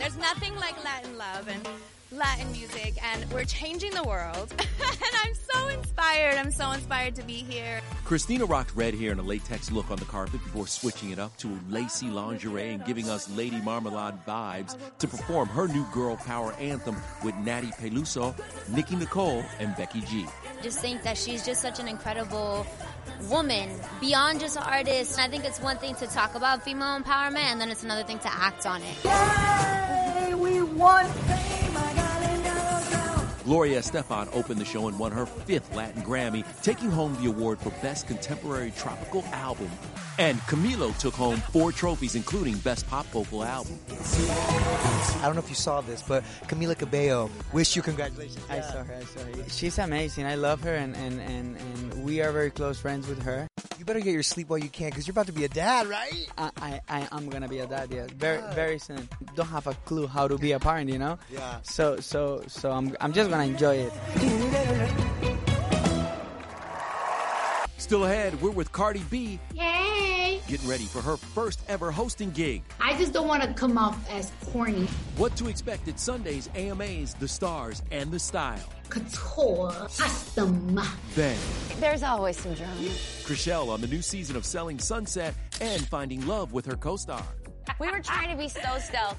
There's 0.00 0.16
nothing 0.16 0.54
like 0.56 0.82
Latin 0.84 1.18
love 1.18 1.48
and 1.48 1.68
Latin 2.10 2.50
music, 2.52 2.94
and 3.04 3.30
we're 3.32 3.44
changing 3.44 3.90
the 3.90 4.02
world. 4.02 4.52
and 4.58 5.14
I'm 5.24 5.34
so 5.34 5.68
inspired. 5.68 6.36
I'm 6.36 6.50
so 6.50 6.70
inspired 6.70 7.14
to 7.16 7.22
be 7.22 7.34
here. 7.34 7.82
Christina 8.04 8.46
rocked 8.46 8.74
red 8.74 8.94
hair 8.94 9.10
and 9.10 9.20
a 9.20 9.22
latex 9.22 9.70
look 9.70 9.90
on 9.90 9.98
the 9.98 10.06
carpet 10.06 10.42
before 10.42 10.66
switching 10.66 11.10
it 11.10 11.18
up 11.18 11.36
to 11.38 11.58
lacy 11.68 12.08
lingerie 12.08 12.72
and 12.72 12.84
giving 12.86 13.10
us 13.10 13.28
Lady 13.36 13.60
Marmalade 13.60 14.14
vibes 14.26 14.76
to 14.98 15.06
perform 15.06 15.48
her 15.48 15.68
new 15.68 15.84
girl 15.92 16.16
power 16.16 16.54
anthem 16.54 16.96
with 17.22 17.34
Nathy 17.36 17.72
Peluso, 17.72 18.34
Nicki 18.70 18.96
Nicole, 18.96 19.44
and 19.58 19.76
Becky 19.76 20.00
G. 20.00 20.26
just 20.62 20.78
think 20.80 21.02
that 21.02 21.18
she's 21.18 21.44
just 21.44 21.60
such 21.60 21.78
an 21.78 21.88
incredible 21.88 22.66
woman 23.28 23.68
beyond 24.00 24.40
just 24.40 24.56
an 24.56 24.62
artist. 24.62 25.18
I 25.18 25.28
think 25.28 25.44
it's 25.44 25.60
one 25.60 25.76
thing 25.76 25.94
to 25.96 26.06
talk 26.06 26.34
about 26.34 26.62
female 26.62 26.98
empowerment, 26.98 27.52
and 27.52 27.60
then 27.60 27.70
it's 27.70 27.84
another 27.84 28.04
thing 28.04 28.18
to 28.20 28.32
act 28.32 28.64
on 28.64 28.80
it. 28.80 28.96
Hey, 29.06 30.34
we 30.34 30.62
won. 30.62 31.06
Gloria 33.48 33.78
Estefan 33.78 34.28
opened 34.34 34.60
the 34.60 34.64
show 34.66 34.88
and 34.88 34.98
won 34.98 35.10
her 35.10 35.24
fifth 35.24 35.74
Latin 35.74 36.02
Grammy, 36.02 36.44
taking 36.62 36.90
home 36.90 37.16
the 37.22 37.30
award 37.30 37.58
for 37.58 37.70
Best 37.80 38.06
Contemporary 38.06 38.74
Tropical 38.76 39.24
Album. 39.32 39.70
And 40.18 40.38
Camilo 40.40 40.94
took 40.98 41.14
home 41.14 41.36
four 41.36 41.72
trophies, 41.72 42.14
including 42.14 42.58
Best 42.58 42.86
Pop 42.88 43.06
Vocal 43.06 43.42
Album. 43.44 43.78
I 43.88 45.20
don't 45.22 45.34
know 45.34 45.40
if 45.40 45.48
you 45.48 45.54
saw 45.54 45.80
this, 45.80 46.02
but 46.02 46.24
Camila 46.48 46.76
Cabello, 46.76 47.30
wish 47.54 47.74
you 47.74 47.80
congratulations. 47.80 48.44
I 48.50 48.60
saw 48.60 48.82
her. 48.82 48.94
I 48.94 49.04
saw 49.04 49.20
her. 49.20 49.48
She's 49.48 49.78
amazing. 49.78 50.26
I 50.26 50.34
love 50.34 50.60
her, 50.64 50.74
and, 50.74 50.94
and, 50.96 51.18
and, 51.20 51.56
and 51.56 52.04
we 52.04 52.20
are 52.20 52.32
very 52.32 52.50
close 52.50 52.78
friends 52.78 53.08
with 53.08 53.22
her. 53.22 53.48
You 53.78 53.84
better 53.84 54.00
get 54.00 54.12
your 54.12 54.24
sleep 54.24 54.48
while 54.48 54.58
you 54.58 54.68
can, 54.68 54.90
because 54.90 55.06
you're 55.06 55.12
about 55.12 55.28
to 55.28 55.32
be 55.32 55.44
a 55.44 55.48
dad, 55.48 55.86
right? 55.86 56.26
I, 56.36 56.50
I, 56.56 56.80
I 56.88 57.08
am 57.12 57.28
gonna 57.28 57.46
be 57.46 57.60
a 57.60 57.66
dad. 57.68 57.90
Yeah, 57.92 58.08
very 58.16 58.42
very 58.52 58.80
soon. 58.80 59.08
Don't 59.36 59.46
have 59.46 59.68
a 59.68 59.74
clue 59.74 60.08
how 60.08 60.26
to 60.26 60.36
be 60.36 60.50
a 60.50 60.58
parent, 60.58 60.90
you 60.90 60.98
know. 60.98 61.16
Yeah. 61.30 61.60
So 61.62 62.00
so 62.00 62.42
so 62.48 62.72
I'm 62.72 62.96
I'm 63.00 63.12
just 63.12 63.30
gonna 63.30 63.37
enjoy 63.44 63.76
it. 63.76 63.92
Still 67.78 68.04
ahead, 68.04 68.40
we're 68.42 68.50
with 68.50 68.70
Cardi 68.70 69.02
B, 69.10 69.38
Yay! 69.54 70.42
getting 70.46 70.68
ready 70.68 70.84
for 70.84 71.00
her 71.00 71.16
first 71.16 71.60
ever 71.68 71.90
hosting 71.90 72.30
gig. 72.30 72.62
I 72.80 72.94
just 72.98 73.14
don't 73.14 73.28
want 73.28 73.42
to 73.42 73.54
come 73.54 73.78
off 73.78 73.96
as 74.10 74.30
corny. 74.52 74.86
What 75.16 75.34
to 75.36 75.48
expect 75.48 75.88
at 75.88 75.98
Sunday's 75.98 76.50
AMAs, 76.54 77.14
The 77.14 77.26
Stars, 77.28 77.82
and 77.90 78.10
The 78.10 78.18
Style. 78.18 78.60
Couture, 78.90 79.70
custom. 79.70 80.78
Then, 81.14 81.38
There's 81.80 82.02
always 82.02 82.38
some 82.38 82.52
drama. 82.54 82.74
Chrishell 83.24 83.68
on 83.70 83.80
the 83.80 83.86
new 83.86 84.02
season 84.02 84.36
of 84.36 84.44
Selling 84.44 84.78
Sunset 84.78 85.34
and 85.62 85.86
finding 85.88 86.26
love 86.26 86.52
with 86.52 86.66
her 86.66 86.76
co-star. 86.76 87.22
We 87.80 87.90
were 87.90 88.00
trying 88.00 88.30
to 88.30 88.36
be 88.36 88.48
so 88.48 88.78
stealth. 88.80 89.18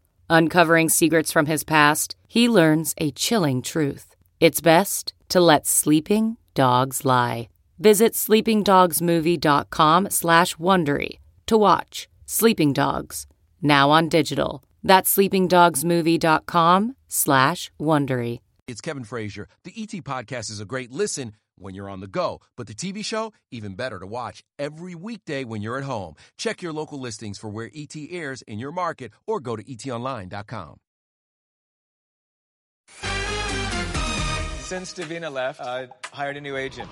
Uncovering 0.33 0.87
secrets 0.87 1.29
from 1.29 1.45
his 1.45 1.65
past, 1.65 2.15
he 2.25 2.47
learns 2.47 2.93
a 2.97 3.11
chilling 3.11 3.61
truth. 3.61 4.15
It's 4.39 4.61
best 4.61 5.13
to 5.27 5.41
let 5.41 5.67
sleeping 5.67 6.37
dogs 6.53 7.03
lie. 7.03 7.49
Visit 7.79 8.13
sleepingdogsmovie.com 8.13 10.09
slash 10.09 10.55
Wondery 10.55 11.19
to 11.47 11.57
watch 11.57 12.07
Sleeping 12.25 12.71
Dogs, 12.71 13.27
now 13.61 13.89
on 13.89 14.07
digital. 14.07 14.63
That's 14.81 15.13
sleepingdogsmovie.com 15.13 16.95
slash 17.09 17.71
Wondery. 17.77 18.39
It's 18.69 18.79
Kevin 18.79 19.03
Frazier. 19.03 19.49
The 19.65 19.73
ET 19.75 20.01
podcast 20.05 20.49
is 20.49 20.61
a 20.61 20.65
great 20.65 20.91
listen 20.91 21.33
when 21.61 21.75
you're 21.75 21.89
on 21.89 21.99
the 21.99 22.07
go, 22.07 22.41
but 22.57 22.67
the 22.67 22.73
TV 22.73 23.05
show, 23.05 23.31
even 23.51 23.75
better 23.75 23.99
to 23.99 24.07
watch 24.07 24.43
every 24.59 24.95
weekday 24.95 25.43
when 25.43 25.61
you're 25.61 25.77
at 25.77 25.83
home. 25.83 26.15
Check 26.37 26.61
your 26.61 26.73
local 26.73 26.99
listings 26.99 27.37
for 27.37 27.49
where 27.49 27.69
ET 27.73 27.95
airs 28.09 28.41
in 28.41 28.59
your 28.59 28.71
market 28.71 29.11
or 29.25 29.39
go 29.39 29.55
to 29.55 29.63
etonline.com. 29.63 30.77
Since 34.59 34.93
Davina 34.93 35.31
left, 35.31 35.59
I 35.59 35.89
hired 36.13 36.37
a 36.37 36.41
new 36.41 36.55
agent. 36.55 36.89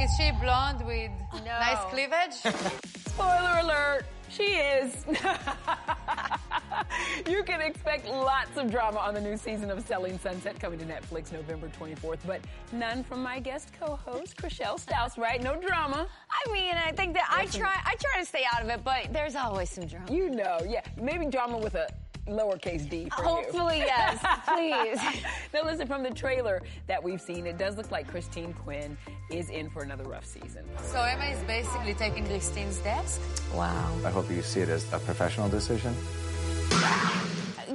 Is 0.00 0.10
she 0.16 0.30
blonde 0.40 0.84
with 0.86 1.10
nice 1.44 1.78
cleavage? 1.90 2.34
Spoiler 3.08 3.58
alert, 3.60 4.04
she 4.28 4.44
is. 4.44 5.04
you 7.28 7.42
can 7.42 7.60
expect 7.60 8.06
lots 8.06 8.56
of 8.56 8.70
drama 8.70 8.98
on 8.98 9.14
the 9.14 9.20
new 9.20 9.36
season 9.36 9.70
of 9.70 9.84
Selling 9.86 10.18
Sunset 10.18 10.58
coming 10.58 10.78
to 10.78 10.84
Netflix 10.84 11.32
November 11.32 11.70
24th, 11.78 12.18
but 12.26 12.40
none 12.72 13.02
from 13.04 13.22
my 13.22 13.38
guest 13.40 13.70
co-host, 13.78 14.36
Chrishell 14.36 14.78
Stause, 14.78 15.18
right? 15.18 15.42
No 15.42 15.56
drama. 15.56 16.06
I 16.30 16.52
mean, 16.52 16.74
I 16.74 16.92
think 16.92 17.14
that 17.14 17.28
I 17.30 17.46
try 17.46 17.80
I 17.84 17.94
try 17.96 18.20
to 18.20 18.26
stay 18.26 18.44
out 18.54 18.62
of 18.62 18.68
it, 18.68 18.82
but 18.84 19.12
there's 19.12 19.36
always 19.36 19.70
some 19.70 19.86
drama. 19.86 20.12
You 20.12 20.30
know, 20.30 20.58
yeah. 20.68 20.82
Maybe 21.00 21.26
drama 21.26 21.58
with 21.58 21.74
a 21.74 21.88
lowercase 22.30 22.88
d 22.88 23.08
for 23.10 23.22
you. 23.22 23.28
Hopefully, 23.28 23.78
yes. 23.78 24.18
Please. 24.46 25.22
now, 25.52 25.64
listen, 25.64 25.86
from 25.86 26.02
the 26.02 26.10
trailer 26.10 26.62
that 26.86 27.02
we've 27.02 27.20
seen, 27.20 27.46
it 27.46 27.58
does 27.58 27.76
look 27.76 27.90
like 27.90 28.06
Christine 28.08 28.52
Quinn 28.52 28.96
is 29.30 29.50
in 29.50 29.70
for 29.70 29.82
another 29.82 30.04
rough 30.04 30.26
season. 30.26 30.64
so 30.82 31.02
Emma 31.02 31.24
is 31.24 31.42
basically 31.44 31.94
taking 31.94 32.26
Christine's 32.26 32.78
desk? 32.78 33.20
Wow. 33.54 33.92
I 34.04 34.10
hope 34.10 34.30
you 34.30 34.42
see 34.42 34.60
it 34.60 34.68
as 34.68 34.90
a 34.92 34.98
professional 34.98 35.48
decision. 35.48 35.94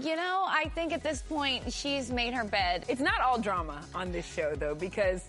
You 0.02 0.16
know, 0.18 0.44
I 0.48 0.70
think 0.76 0.92
at 0.94 1.04
this 1.04 1.22
point 1.22 1.72
she's 1.72 2.12
made 2.12 2.34
her 2.34 2.44
bed. 2.44 2.86
It's 2.90 3.02
not 3.02 3.22
all 3.22 3.40
drama 3.40 3.82
on 3.94 4.12
this 4.12 4.26
show, 4.26 4.54
though, 4.56 4.76
because 4.76 5.24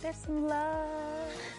there's 0.00 0.16
some 0.16 0.46
love. 0.46 0.86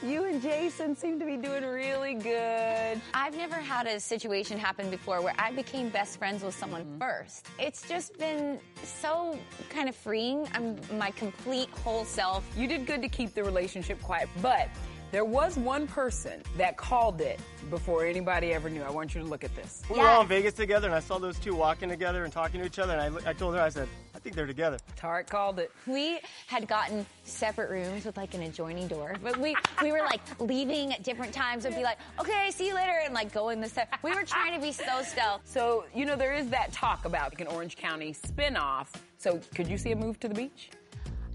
You 0.04 0.26
and 0.26 0.42
Jason 0.42 0.96
seem 0.96 1.20
to 1.20 1.26
be 1.26 1.36
doing 1.38 1.64
really 1.64 2.14
good. 2.16 3.02
I've 3.14 3.36
never 3.36 3.56
had 3.56 3.88
a 3.88 4.00
situation 4.00 4.58
happen 4.58 4.90
before 4.90 5.22
where 5.22 5.34
I 5.40 5.52
became 5.52 5.90
best 5.90 6.18
friends 6.20 6.44
with 6.44 6.56
someone 6.56 6.84
Mm-hmm. 6.84 7.00
first. 7.00 7.48
It's 7.60 7.88
just 7.88 8.18
been 8.18 8.60
so 8.84 9.38
kind 9.70 9.88
of 9.90 9.96
freeing. 9.96 10.48
I'm 10.54 10.78
my 10.98 11.12
complete 11.12 11.70
whole 11.84 12.06
self. 12.06 12.46
You 12.58 12.68
did 12.68 12.86
good 12.86 13.02
to 13.02 13.10
keep 13.10 13.34
the 13.34 13.44
relationship 13.44 14.02
quiet, 14.02 14.30
but 14.42 14.68
there 15.12 15.26
was 15.26 15.58
one 15.58 15.88
person 15.88 16.42
that 16.58 16.78
called 16.78 17.22
it 17.22 17.40
before 17.70 18.06
anybody 18.06 18.54
ever 18.54 18.70
knew. 18.70 18.84
I 18.84 18.90
want 18.92 19.16
you 19.16 19.22
to 19.22 19.28
look 19.28 19.44
at 19.44 19.56
this. 19.56 19.82
We 19.90 19.98
were 19.98 20.08
all 20.08 20.22
in 20.22 20.28
Vegas 20.28 20.54
together, 20.54 20.88
and 20.88 20.96
I 20.96 21.00
saw 21.00 21.18
those 21.18 21.40
two 21.40 21.56
walking 21.56 21.90
together 21.90 22.24
and 22.24 22.32
talking 22.32 22.60
to 22.60 22.66
each 22.66 22.80
other. 22.80 22.96
And 22.96 23.18
I, 23.18 23.30
I 23.30 23.34
told 23.34 23.56
her, 23.56 23.62
I 23.62 23.70
said, 23.70 23.88
I 24.14 24.20
think 24.20 24.36
they're 24.36 24.46
together. 24.46 24.78
Tarek 25.00 25.28
called 25.28 25.60
it. 25.60 25.72
We 25.88 26.20
had 26.48 26.68
gotten 26.68 27.06
separate 27.24 27.70
rooms 27.72 28.06
with 28.06 28.18
like 28.18 28.34
an 28.34 28.44
adjoining 28.44 28.88
door, 28.88 29.16
but 29.24 29.38
we 29.38 29.56
we 29.82 29.92
were 29.92 30.00
like 30.00 30.22
leaving 30.40 30.94
at 30.94 31.04
different 31.04 31.34
times 31.34 31.66
and 31.66 31.76
be 31.76 31.84
like, 31.84 31.98
okay, 32.20 32.52
see 32.52 32.68
you 32.68 32.76
later, 32.76 33.00
and 33.04 33.14
like 33.14 33.34
go 33.34 33.50
in 33.50 33.62
the 33.62 33.70
set. 33.70 33.92
We 34.04 34.14
were 34.14 34.24
trying 34.24 34.54
to 34.54 34.62
be 34.62 34.72
so 34.72 35.02
stealth. 35.04 35.42
So, 35.46 35.86
you 35.96 36.06
know, 36.06 36.16
there 36.16 36.34
is 36.34 36.50
that 36.50 36.72
talk 36.72 37.06
about 37.06 37.32
like 37.32 37.42
an 37.42 37.48
Orange 37.48 37.78
County 37.78 38.14
spinoff. 38.14 38.88
So, 39.18 39.40
could 39.56 39.68
you 39.68 39.78
see 39.78 39.92
a 39.92 39.96
move 39.96 40.20
to 40.20 40.28
the 40.28 40.36
beach? 40.36 40.70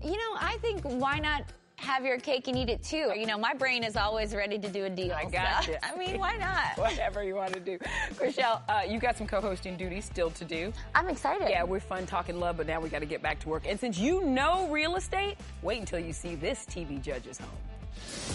You 0.02 0.12
know, 0.12 0.36
I 0.38 0.58
think 0.60 0.82
why 0.82 1.18
not 1.18 1.44
have 1.84 2.04
your 2.04 2.18
cake 2.18 2.48
and 2.48 2.56
eat 2.56 2.68
it 2.68 2.82
too? 2.82 3.12
You 3.16 3.26
know, 3.26 3.38
my 3.38 3.54
brain 3.54 3.84
is 3.84 3.96
always 3.96 4.34
ready 4.34 4.58
to 4.58 4.68
do 4.68 4.84
a 4.84 4.90
deal. 4.90 5.12
I 5.12 5.24
got 5.24 5.64
so, 5.64 5.72
you. 5.72 5.78
I 5.82 5.96
mean, 5.96 6.18
why 6.18 6.36
not? 6.36 6.76
Whatever 6.76 7.22
you 7.22 7.36
want 7.36 7.52
to 7.52 7.60
do. 7.60 7.78
Chrishell, 8.14 8.62
uh, 8.68 8.82
you 8.88 8.98
got 8.98 9.16
some 9.16 9.26
co-hosting 9.26 9.76
duties 9.76 10.04
still 10.04 10.30
to 10.30 10.44
do. 10.44 10.72
I'm 10.94 11.08
excited. 11.08 11.48
Yeah, 11.48 11.64
we're 11.64 11.80
fun 11.80 12.06
talking 12.06 12.40
love, 12.40 12.56
but 12.56 12.66
now 12.66 12.80
we 12.80 12.88
got 12.88 13.00
to 13.00 13.06
get 13.06 13.22
back 13.22 13.40
to 13.40 13.48
work. 13.48 13.64
And 13.66 13.78
since 13.78 13.98
you 13.98 14.24
know 14.24 14.66
real 14.68 14.96
estate, 14.96 15.36
wait 15.62 15.80
until 15.80 15.98
you 16.00 16.12
see 16.12 16.34
this 16.34 16.64
TV 16.66 17.00
judge's 17.00 17.38
home. 17.38 17.48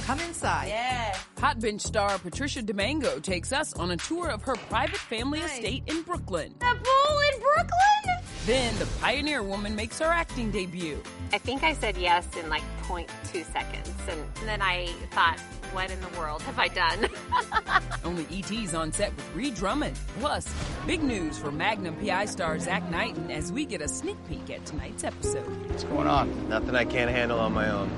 Come 0.06 0.20
inside. 0.22 0.70
Yeah. 0.70 1.18
Hot 1.40 1.60
Bench 1.60 1.82
star 1.82 2.18
Patricia 2.20 2.62
DiMango 2.62 3.22
takes 3.22 3.52
us 3.52 3.74
on 3.74 3.92
a 3.92 3.98
tour 3.98 4.30
of 4.30 4.42
her 4.44 4.56
private 4.56 4.98
family 4.98 5.40
estate 5.40 5.84
in 5.88 6.02
Brooklyn. 6.04 6.56
The 6.60 6.66
pool 6.66 7.20
in 7.34 7.40
Brooklyn? 7.42 8.19
Then 8.50 8.76
the 8.80 8.88
pioneer 9.00 9.44
woman 9.44 9.76
makes 9.76 10.00
her 10.00 10.08
acting 10.08 10.50
debut. 10.50 11.00
I 11.32 11.38
think 11.38 11.62
I 11.62 11.74
said 11.74 11.96
yes 11.96 12.28
in 12.36 12.50
like 12.50 12.64
0.2 12.82 13.46
seconds. 13.54 13.92
And 14.08 14.50
then 14.50 14.60
I 14.60 14.88
thought, 15.12 15.40
what 15.72 15.92
in 15.92 16.02
the 16.02 16.08
world 16.18 16.42
have 16.42 16.58
I 16.58 16.68
done? 16.70 17.10
Only 18.04 18.26
ET's 18.36 18.74
on 18.74 18.92
set 18.92 19.16
with 19.16 19.36
Ree 19.36 19.52
Drummond. 19.52 20.00
Plus, 20.20 20.52
big 20.88 21.04
news 21.04 21.38
for 21.38 21.52
Magnum 21.52 21.96
PI 21.98 22.26
star 22.26 22.58
Zach 22.58 22.90
Knighton 22.90 23.30
as 23.30 23.52
we 23.52 23.66
get 23.66 23.84
a 23.84 23.88
sneak 23.88 24.18
peek 24.28 24.50
at 24.50 24.66
tonight's 24.66 25.04
episode. 25.04 25.46
What's 25.68 25.84
going 25.84 26.08
on? 26.08 26.50
Nothing 26.50 26.76
I 26.76 26.86
can't 26.86 27.12
handle 27.12 27.38
on 27.40 27.54
my 27.54 27.70
own. 27.70 27.92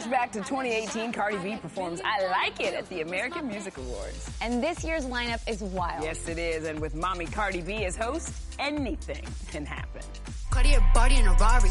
Flashback 0.00 0.32
to 0.32 0.38
2018, 0.38 1.12
Cardi 1.12 1.36
B 1.38 1.56
performs 1.56 2.00
I 2.02 2.26
Like 2.28 2.58
It 2.58 2.72
at 2.72 2.88
the 2.88 3.02
American 3.02 3.48
Music 3.48 3.76
Awards. 3.76 4.30
And 4.40 4.62
this 4.62 4.82
year's 4.82 5.04
lineup 5.04 5.46
is 5.46 5.60
wild. 5.60 6.02
Yes, 6.02 6.26
it 6.26 6.38
is. 6.38 6.64
And 6.64 6.80
with 6.80 6.94
mommy 6.94 7.26
Cardi 7.26 7.60
B 7.60 7.84
as 7.84 7.96
host, 7.96 8.32
anything 8.58 9.22
can 9.50 9.66
happen. 9.66 10.00
Cartier 10.50 10.80
body 10.94 11.16
in 11.16 11.26
a 11.26 11.34
Rari. 11.34 11.68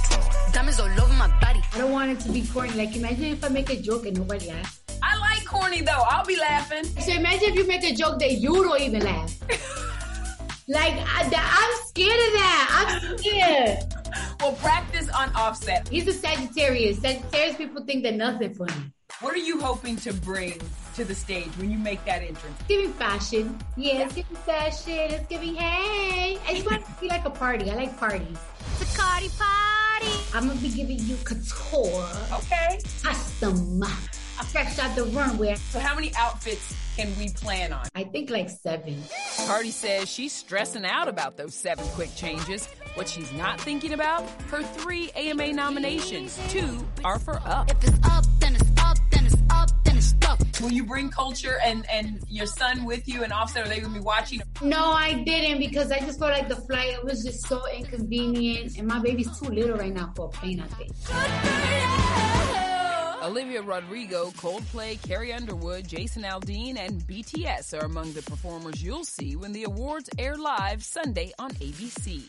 Diamonds 0.51 0.79
all 0.79 0.85
over 0.85 1.13
my 1.13 1.27
body. 1.39 1.59
I 1.73 1.79
don't 1.79 1.91
want 1.91 2.11
it 2.11 2.19
to 2.21 2.31
be 2.31 2.45
corny. 2.45 2.71
Like, 2.73 2.95
imagine 2.95 3.25
if 3.25 3.43
I 3.43 3.47
make 3.47 3.71
a 3.71 3.81
joke 3.81 4.05
and 4.05 4.15
nobody 4.15 4.47
laughs. 4.47 4.79
I 5.01 5.17
like 5.17 5.45
corny 5.47 5.81
though. 5.81 6.03
I'll 6.07 6.25
be 6.25 6.37
laughing. 6.37 6.83
So 6.83 7.11
imagine 7.11 7.49
if 7.49 7.55
you 7.55 7.67
make 7.67 7.83
a 7.83 7.95
joke 7.95 8.19
that 8.19 8.33
you 8.33 8.53
don't 8.63 8.79
even 8.79 9.01
laugh. 9.01 9.33
like, 10.67 10.93
I, 10.93 11.23
am 11.23 11.87
scared 11.87 12.11
of 12.11 12.33
that. 12.33 12.99
I'm 13.01 13.17
scared. 13.17 13.98
Well, 14.39 14.53
practice 14.53 15.09
on 15.09 15.35
Offset. 15.35 15.89
He's 15.89 16.07
a 16.07 16.13
Sagittarius. 16.13 16.99
Sagittarius 16.99 17.57
people 17.57 17.83
think 17.83 18.03
that 18.03 18.15
nothing 18.15 18.53
funny. 18.53 18.71
What 19.19 19.33
are 19.33 19.39
you 19.39 19.59
hoping 19.59 19.97
to 19.97 20.13
bring 20.13 20.61
to 20.95 21.03
the 21.03 21.13
stage 21.13 21.49
when 21.57 21.69
you 21.69 21.77
make 21.77 22.03
that 22.05 22.21
entrance? 22.21 22.57
It's 22.59 22.67
giving 22.69 22.93
fashion. 22.93 23.59
Yeah, 23.75 24.05
it's 24.05 24.15
giving 24.15 24.37
fashion. 24.37 25.11
It's 25.11 25.27
giving 25.27 25.55
hey. 25.55 26.39
I 26.47 26.53
just 26.53 26.65
want 26.65 26.83
it 26.83 26.85
to 26.85 27.01
be 27.01 27.09
like 27.09 27.25
a 27.25 27.29
party. 27.29 27.69
I 27.69 27.75
like 27.75 27.97
parties. 27.97 28.37
It's 28.79 28.95
a 28.95 28.97
Cardi 28.97 29.29
party. 29.37 30.07
I'm 30.33 30.47
gonna 30.47 30.61
be 30.61 30.69
giving 30.69 30.99
you 30.99 31.17
couture. 31.25 32.07
Okay. 32.31 32.79
Custom. 33.03 33.83
Fresh 34.47 34.79
out 34.79 34.95
the 34.95 35.03
runway. 35.05 35.55
So 35.55 35.79
how 35.79 35.93
many 35.95 36.11
outfits 36.17 36.73
can 36.95 37.15
we 37.17 37.29
plan 37.29 37.71
on? 37.73 37.85
I 37.95 38.03
think 38.03 38.29
like 38.29 38.49
seven. 38.49 39.01
Cardi 39.45 39.71
says 39.71 40.09
she's 40.09 40.33
stressing 40.33 40.85
out 40.85 41.07
about 41.07 41.37
those 41.37 41.53
seven 41.53 41.85
quick 41.89 42.13
changes. 42.15 42.67
What 42.95 43.07
she's 43.07 43.31
not 43.33 43.61
thinking 43.61 43.93
about? 43.93 44.27
Her 44.49 44.63
three 44.63 45.11
AMA 45.11 45.53
nominations. 45.53 46.39
Two 46.49 46.83
are 47.03 47.19
for 47.19 47.39
Up. 47.45 47.69
If 47.69 47.83
it's 47.87 48.07
up, 48.09 48.25
then 48.39 48.55
it's 48.55 48.69
up, 48.81 48.97
then 49.11 49.25
it's 49.25 49.35
up, 49.51 49.69
then 49.83 49.97
it's 49.97 50.07
stuck. 50.07 50.39
Will 50.61 50.71
you 50.71 50.83
bring 50.83 51.09
Kulture 51.11 51.57
and, 51.63 51.85
and 51.89 52.21
your 52.27 52.47
son 52.47 52.85
with 52.85 53.07
you 53.07 53.23
and 53.23 53.31
Offset? 53.31 53.65
Are 53.65 53.69
they 53.69 53.79
going 53.79 53.93
to 53.93 53.99
be 53.99 54.03
watching? 54.03 54.41
No, 54.61 54.91
I 54.91 55.13
didn't 55.23 55.59
because 55.59 55.91
I 55.91 55.99
just 55.99 56.19
felt 56.19 56.31
like 56.31 56.49
the 56.49 56.55
flight 56.55 57.03
was 57.03 57.23
just 57.23 57.47
so 57.47 57.61
inconvenient, 57.69 58.77
and 58.77 58.87
my 58.87 58.99
baby's 58.99 59.39
too 59.39 59.49
little 59.49 59.77
right 59.77 59.93
now 59.93 60.11
for 60.15 60.25
a 60.25 60.29
plane. 60.29 60.59
I 60.59 60.67
think. 60.67 62.38
Olivia 63.29 63.61
Rodrigo, 63.61 64.31
Coldplay, 64.31 64.99
Carrie 65.03 65.31
Underwood, 65.31 65.87
Jason 65.87 66.23
Aldean, 66.23 66.79
and 66.79 66.99
BTS 67.03 67.79
are 67.79 67.85
among 67.85 68.11
the 68.13 68.23
performers 68.23 68.81
you'll 68.81 69.03
see 69.03 69.35
when 69.35 69.51
the 69.51 69.65
awards 69.65 70.09
air 70.17 70.35
live 70.35 70.83
Sunday 70.83 71.31
on 71.37 71.51
ABC. 71.51 72.23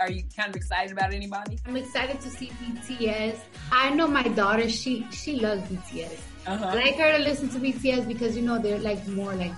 Are 0.00 0.10
you 0.10 0.22
kind 0.34 0.48
of 0.48 0.56
excited 0.56 0.90
about 0.90 1.12
anybody? 1.12 1.58
I'm 1.66 1.76
excited 1.76 2.22
to 2.22 2.30
see 2.30 2.50
BTS. 2.62 3.38
I 3.70 3.90
know 3.90 4.08
my 4.08 4.22
daughter; 4.22 4.70
she 4.70 5.06
she 5.10 5.38
loves 5.38 5.60
BTS. 5.70 6.18
Uh-huh. 6.46 6.64
I 6.64 6.74
like 6.76 6.96
her 6.96 7.18
to 7.18 7.22
listen 7.22 7.50
to 7.50 7.58
BTS 7.58 8.08
because 8.08 8.34
you 8.34 8.40
know 8.40 8.58
they're 8.58 8.78
like 8.78 9.06
more 9.08 9.34
like 9.34 9.52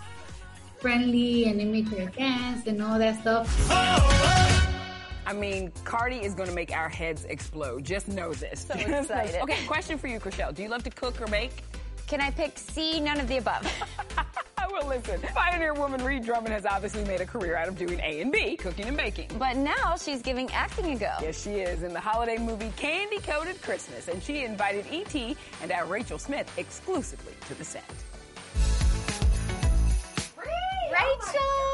friendly 0.80 1.44
and 1.44 1.60
they 1.60 1.66
make 1.66 1.86
her 1.90 2.06
dance 2.06 2.66
and 2.66 2.82
all 2.82 2.98
that 2.98 3.20
stuff. 3.20 4.59
I 5.26 5.32
mean, 5.32 5.72
Cardi 5.84 6.16
is 6.16 6.34
going 6.34 6.48
to 6.48 6.54
make 6.54 6.72
our 6.72 6.88
heads 6.88 7.24
explode. 7.24 7.84
Just 7.84 8.08
know 8.08 8.32
this. 8.32 8.66
So 8.66 8.74
excited. 8.78 9.40
okay, 9.42 9.64
question 9.66 9.98
for 9.98 10.08
you, 10.08 10.18
Chrishell. 10.18 10.54
Do 10.54 10.62
you 10.62 10.68
love 10.68 10.82
to 10.84 10.90
cook 10.90 11.20
or 11.20 11.26
bake? 11.26 11.52
Can 12.06 12.20
I 12.20 12.30
pick 12.30 12.58
C? 12.58 13.00
None 13.00 13.20
of 13.20 13.28
the 13.28 13.36
above. 13.36 13.70
well, 14.72 14.88
listen, 14.88 15.20
pioneer 15.34 15.74
woman 15.74 16.04
Ree 16.04 16.20
Drummond 16.20 16.52
has 16.52 16.66
obviously 16.66 17.04
made 17.04 17.20
a 17.20 17.26
career 17.26 17.56
out 17.56 17.68
of 17.68 17.78
doing 17.78 18.00
A 18.00 18.20
and 18.20 18.32
B, 18.32 18.56
cooking 18.56 18.86
and 18.86 18.96
baking. 18.96 19.30
But 19.38 19.56
now 19.56 19.96
she's 19.96 20.22
giving 20.22 20.50
acting 20.52 20.92
a 20.92 20.96
go. 20.96 21.12
Yes, 21.20 21.42
she 21.42 21.60
is 21.60 21.82
in 21.82 21.92
the 21.92 22.00
holiday 22.00 22.38
movie 22.38 22.72
Candy 22.76 23.18
Coated 23.18 23.60
Christmas, 23.62 24.08
and 24.08 24.22
she 24.22 24.44
invited 24.44 24.86
E.T. 24.90 25.36
and 25.62 25.72
our 25.72 25.86
Rachel 25.86 26.18
Smith 26.18 26.52
exclusively 26.56 27.34
to 27.46 27.54
the 27.54 27.64
set. 27.64 27.84
Rachel! 30.92 31.69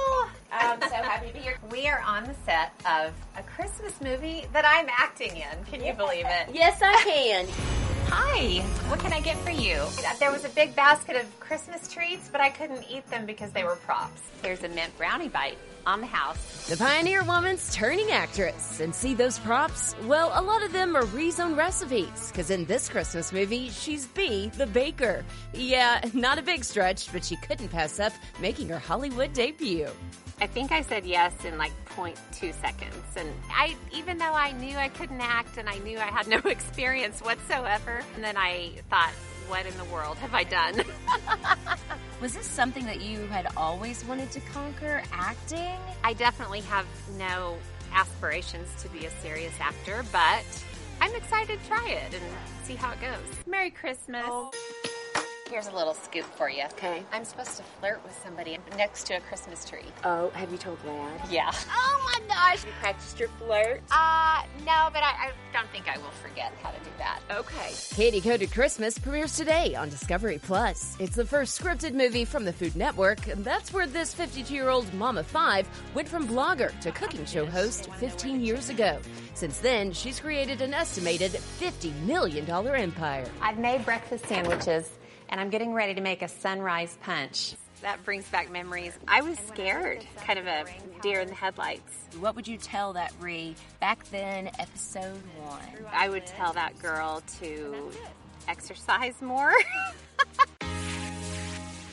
I'm 0.59 0.81
so 0.81 0.89
happy 0.89 1.29
to 1.29 1.33
be 1.35 1.41
here. 1.41 1.59
We 1.71 1.87
are 1.87 2.01
on 2.01 2.25
the 2.25 2.35
set 2.47 2.73
of 2.87 3.13
a 3.37 3.43
Christmas 3.43 4.01
movie 4.01 4.47
that 4.53 4.65
I'm 4.65 4.87
acting 4.89 5.37
in. 5.37 5.65
Can 5.71 5.85
you 5.85 5.93
believe 5.93 6.25
it? 6.27 6.55
Yes, 6.55 6.81
I 6.83 6.95
can. 7.05 7.47
Hi, 8.09 8.61
what 8.89 9.01
can 9.01 9.13
I 9.13 9.21
get 9.21 9.37
for 9.39 9.51
you? 9.51 9.83
There 10.21 10.31
was 10.31 10.45
a 10.45 10.49
big 10.51 10.77
basket 10.77 11.17
of 11.17 11.41
Christmas 11.41 11.89
treats, 11.89 12.29
but 12.29 12.41
I 12.41 12.51
couldn't 12.51 12.85
eat 12.89 13.05
them 13.11 13.27
because 13.27 13.51
they 13.51 13.65
were 13.65 13.75
props. 13.77 14.23
Here's 14.43 14.63
a 14.63 14.69
mint 14.69 14.97
brownie 14.97 15.29
bite 15.29 15.59
on 15.87 16.01
the 16.01 16.07
house. 16.07 16.69
The 16.69 16.77
Pioneer 16.77 17.25
Woman's 17.25 17.75
turning 17.75 18.13
actress. 18.13 18.81
And 18.81 18.95
see 18.95 19.13
those 19.13 19.41
props? 19.41 19.97
Well, 20.05 20.31
a 20.35 20.43
lot 20.43 20.63
of 20.63 20.73
them 20.73 20.97
are 20.97 21.05
Ree's 21.07 21.41
own 21.41 21.57
recipes, 21.57 22.31
because 22.31 22.51
in 22.51 22.65
this 22.67 22.89
Christmas 22.89 23.33
movie, 23.33 23.71
she's 23.71 24.07
B, 24.07 24.51
the 24.57 24.67
baker. 24.67 25.25
Yeah, 25.53 26.01
not 26.15 26.39
a 26.39 26.43
big 26.43 26.65
stretch, 26.65 27.13
but 27.13 27.25
she 27.25 27.37
couldn't 27.37 27.69
pass 27.69 27.99
up 27.99 28.13
making 28.41 28.69
her 28.69 28.79
Hollywood 28.79 29.33
debut. 29.33 29.89
I 30.41 30.47
think 30.47 30.71
I 30.71 30.83
said 30.83 31.07
yes 31.07 31.33
in 31.45 31.57
like 31.57 31.73
0.2 31.87 32.53
seconds. 32.61 33.05
And 33.17 33.29
I, 33.51 33.75
even 33.95 34.19
though 34.19 34.33
I 34.33 34.53
knew 34.53 34.77
I 34.77 34.89
couldn't 34.89 35.21
act 35.21 35.57
and 35.57 35.69
I 35.69 35.79
knew 35.79 35.99
I 35.99 36.07
had 36.07 36.29
no 36.29 36.39
experience 36.45 37.21
whatsoever, 37.21 38.03
and 38.15 38.23
then 38.23 38.37
I 38.37 38.73
thought, 38.91 39.13
what 39.49 39.65
in 39.65 39.77
the 39.79 39.85
world 39.85 40.19
have 40.19 40.35
I 40.35 40.45
done? 40.45 40.83
Was 42.21 42.35
this 42.35 42.47
something 42.47 42.85
that 42.87 43.01
you 43.01 43.27
had 43.29 43.47
always 43.57 44.05
wanted 44.05 44.31
to 44.33 44.41
conquer, 44.41 45.03
acting? 45.13 45.79
I 46.05 46.13
definitely 46.15 46.61
have 46.63 46.87
no 47.17 47.57
aspirations 47.95 48.69
to 48.83 48.89
be 48.89 49.07
a 49.07 49.11
serious 49.23 49.55
actor, 49.61 50.05
but 50.13 50.45
I'm 51.01 51.15
excited 51.15 51.61
to 51.61 51.69
try 51.69 51.89
it 51.89 52.13
and 52.13 52.25
see 52.65 52.75
how 52.75 52.93
it 52.93 53.01
goes. 53.01 53.47
Merry 53.47 53.71
Christmas. 53.71 54.25
Oh. 54.27 54.51
Here's 55.51 55.69
a 55.69 55.73
little 55.73 55.95
scoop 55.95 56.25
for 56.37 56.51
you. 56.51 56.65
Okay. 56.73 57.05
I'm 57.13 57.25
supposed 57.25 57.57
to 57.57 57.63
flirt 57.63 58.03
with 58.03 58.19
somebody 58.23 58.59
next 58.77 59.07
to 59.07 59.15
a 59.15 59.21
Christmas 59.21 59.65
tree. 59.65 59.85
Oh, 60.05 60.31
have 60.31 60.51
you 60.51 60.59
told 60.59 60.79
Ladd? 60.85 61.21
Yeah. 61.31 61.53
Oh 61.71 62.13
my 62.13 62.27
gosh. 62.27 62.65
You 62.65 62.73
practiced 62.81 63.21
your 63.21 63.29
flirt? 63.39 63.81
Uh, 63.91 64.43
no, 64.61 64.89
but 64.93 65.05
I, 65.05 65.29
I 65.29 65.31
don't 65.53 65.71
think 65.71 65.89
I 65.89 65.99
will 65.99 66.11
forget 66.23 66.53
how 66.63 66.71
to 66.71 66.79
do 66.81 66.91
that. 66.99 67.21
Okay. 67.31 67.73
Candy 67.95 68.21
Coated 68.21 68.51
Christmas 68.53 68.99
premieres 68.99 69.37
today 69.37 69.77
on 69.77 69.89
Discovery 69.89 70.41
Plus. 70.43 70.97
It's 70.99 71.15
the 71.15 71.25
first 71.25 71.61
scripted 71.61 71.95
movie 71.95 72.25
from 72.25 72.45
the 72.45 72.53
Food 72.53 72.75
Network, 72.75 73.29
and 73.29 73.45
that's 73.45 73.73
where 73.73 73.87
this 73.87 74.13
52 74.13 74.53
year 74.53 74.69
old 74.69 74.93
mom 74.95 75.17
of 75.17 75.27
five 75.27 75.69
went 75.95 76.09
from 76.09 76.27
blogger 76.27 76.79
to 76.81 76.91
cooking 76.91 77.25
show 77.25 77.47
host 77.47 77.89
15 77.95 78.41
years 78.41 78.69
ago. 78.69 78.99
Since 79.35 79.59
then, 79.59 79.93
she's 79.93 80.19
created 80.19 80.61
an 80.61 80.75
estimated 80.75 81.33
$50 81.33 81.95
million 82.05 82.51
empire. 82.51 83.27
I've 83.41 83.59
made 83.59 83.85
breakfast 83.85 84.27
sandwiches, 84.27 84.91
and 85.29 85.41
I'm 85.41 85.51
getting 85.51 85.73
ready 85.73 85.95
to 85.95 86.01
make 86.01 86.23
a 86.23 86.29
sunrise 86.29 86.97
punch. 87.03 87.55
That 87.83 88.03
brings 88.05 88.29
back 88.31 88.51
memories. 88.51 88.99
I 89.07 89.21
was 89.21 89.39
scared, 89.39 90.05
kind 90.25 90.39
of 90.39 90.47
a 90.47 90.65
deer 91.03 91.21
in 91.21 91.29
the 91.29 91.35
headlights. 91.35 91.93
What 92.19 92.35
would 92.35 92.49
you 92.49 92.57
tell 92.57 92.95
that 92.95 93.13
Ree 93.21 93.55
back 93.81 94.05
then, 94.11 94.51
episode 94.59 95.21
one? 95.43 95.61
I 95.93 96.09
would 96.09 96.27
tell 96.27 96.55
that 96.55 96.79
girl 96.81 97.23
to 97.41 97.91
exercise 98.49 99.21
more. 99.21 99.53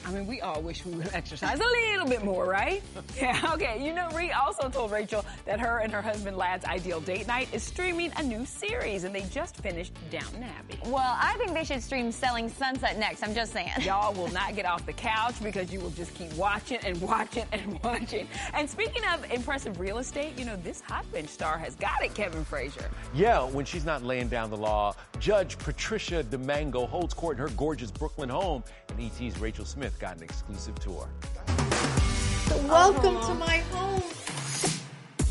I 0.05 0.11
mean, 0.11 0.27
we 0.27 0.41
all 0.41 0.61
wish 0.61 0.85
we 0.85 0.91
would 0.93 1.09
exercise 1.13 1.59
a 1.59 1.63
little 1.63 2.07
bit 2.07 2.23
more, 2.23 2.45
right? 2.45 2.81
Yeah, 3.15 3.51
okay. 3.53 3.83
You 3.83 3.93
know, 3.93 4.09
Ree 4.09 4.31
also 4.31 4.69
told 4.69 4.91
Rachel 4.91 5.23
that 5.45 5.59
her 5.59 5.79
and 5.79 5.93
her 5.93 6.01
husband 6.01 6.35
Ladd's 6.35 6.65
ideal 6.65 6.99
date 6.99 7.27
night 7.27 7.47
is 7.53 7.61
streaming 7.61 8.11
a 8.17 8.23
new 8.23 8.43
series, 8.45 9.03
and 9.03 9.13
they 9.13 9.21
just 9.21 9.57
finished 9.57 9.93
Downton 10.09 10.43
Abbey. 10.43 10.79
Well, 10.85 11.15
I 11.21 11.35
think 11.37 11.53
they 11.53 11.63
should 11.63 11.83
stream 11.83 12.11
Selling 12.11 12.49
Sunset 12.49 12.97
next. 12.97 13.23
I'm 13.23 13.35
just 13.35 13.53
saying. 13.53 13.69
Y'all 13.81 14.13
will 14.13 14.31
not 14.31 14.55
get 14.55 14.65
off 14.65 14.85
the 14.85 14.93
couch 14.93 15.35
because 15.43 15.71
you 15.71 15.79
will 15.79 15.91
just 15.91 16.13
keep 16.15 16.33
watching 16.33 16.79
and 16.79 16.99
watching 17.01 17.45
and 17.51 17.79
watching. 17.83 18.27
And 18.53 18.69
speaking 18.69 19.03
of 19.13 19.29
impressive 19.31 19.79
real 19.79 19.99
estate, 19.99 20.37
you 20.37 20.45
know, 20.45 20.55
this 20.57 20.81
hot 20.81 21.09
bench 21.11 21.29
star 21.29 21.57
has 21.57 21.75
got 21.75 22.03
it, 22.03 22.13
Kevin 22.15 22.43
Frazier. 22.43 22.89
Yeah, 23.13 23.43
when 23.43 23.63
she's 23.65 23.85
not 23.85 24.01
laying 24.03 24.27
down 24.27 24.49
the 24.49 24.57
law, 24.57 24.95
Judge 25.19 25.57
Patricia 25.59 26.23
DiMango 26.23 26.89
holds 26.89 27.13
court 27.13 27.37
in 27.37 27.43
her 27.43 27.49
gorgeous 27.55 27.91
Brooklyn 27.91 28.29
home, 28.29 28.63
and 28.89 28.99
ET's 28.99 29.37
Rachel 29.39 29.65
Smith 29.65 29.92
got 29.99 30.17
an 30.17 30.23
exclusive 30.23 30.75
tour. 30.79 31.07
Welcome 32.67 33.19
to 33.21 33.33
my 33.35 33.57
home. 33.71 34.03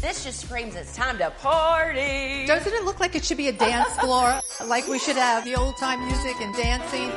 This 0.01 0.25
just 0.25 0.40
screams 0.40 0.75
it's 0.75 0.96
time 0.96 1.18
to 1.18 1.31
party. 1.31 2.46
Doesn't 2.46 2.72
it 2.72 2.85
look 2.85 2.98
like 2.98 3.14
it 3.14 3.25
should 3.25 3.37
be 3.37 3.48
a 3.48 3.53
dance 3.53 3.94
floor? 4.01 4.40
like 4.66 4.88
we 4.88 4.98
should 4.98 5.16
have 5.16 5.44
the 5.44 5.55
old 5.55 5.77
time 5.77 6.05
music 6.07 6.40
and 6.40 6.55
dancing? 6.57 7.09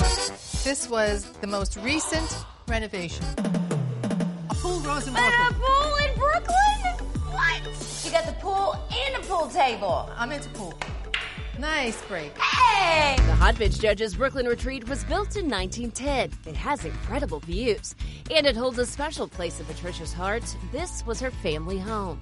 This 0.64 0.88
was 0.90 1.26
the 1.42 1.48
most 1.48 1.78
recent 1.78 2.38
renovation. 2.68 3.26
A 3.38 4.54
pool, 4.54 4.80
full 4.80 4.80
Rosa 4.82 5.10
A 5.12 5.54
pool 5.54 5.96
in 6.06 6.20
Brooklyn? 6.20 7.08
What? 7.32 7.62
You 8.06 8.12
got 8.12 8.26
the 8.28 8.36
pool 8.40 8.76
and 8.92 9.16
a 9.16 9.28
pool 9.28 9.48
table. 9.48 10.10
I'm 10.16 10.32
into 10.32 10.50
pool. 10.50 10.74
Nice 11.60 12.02
break. 12.04 12.38
Hey! 12.38 13.16
The 13.16 13.36
Hot 13.36 13.58
Bench 13.58 13.80
Judge's 13.80 14.16
Brooklyn 14.16 14.46
Retreat 14.46 14.88
was 14.90 15.06
built 15.06 15.38
in 15.38 15.50
1910. 15.50 16.32
It 16.46 16.58
has 16.58 16.84
incredible 16.84 17.40
views, 17.40 17.96
and 18.30 18.46
it 18.46 18.58
holds 18.58 18.78
a 18.78 18.86
special 18.86 19.28
place 19.28 19.60
in 19.60 19.66
Patricia's 19.66 20.12
heart. 20.12 20.44
This 20.74 21.06
was 21.06 21.20
her 21.22 21.32
family 21.32 21.80
home. 21.80 22.20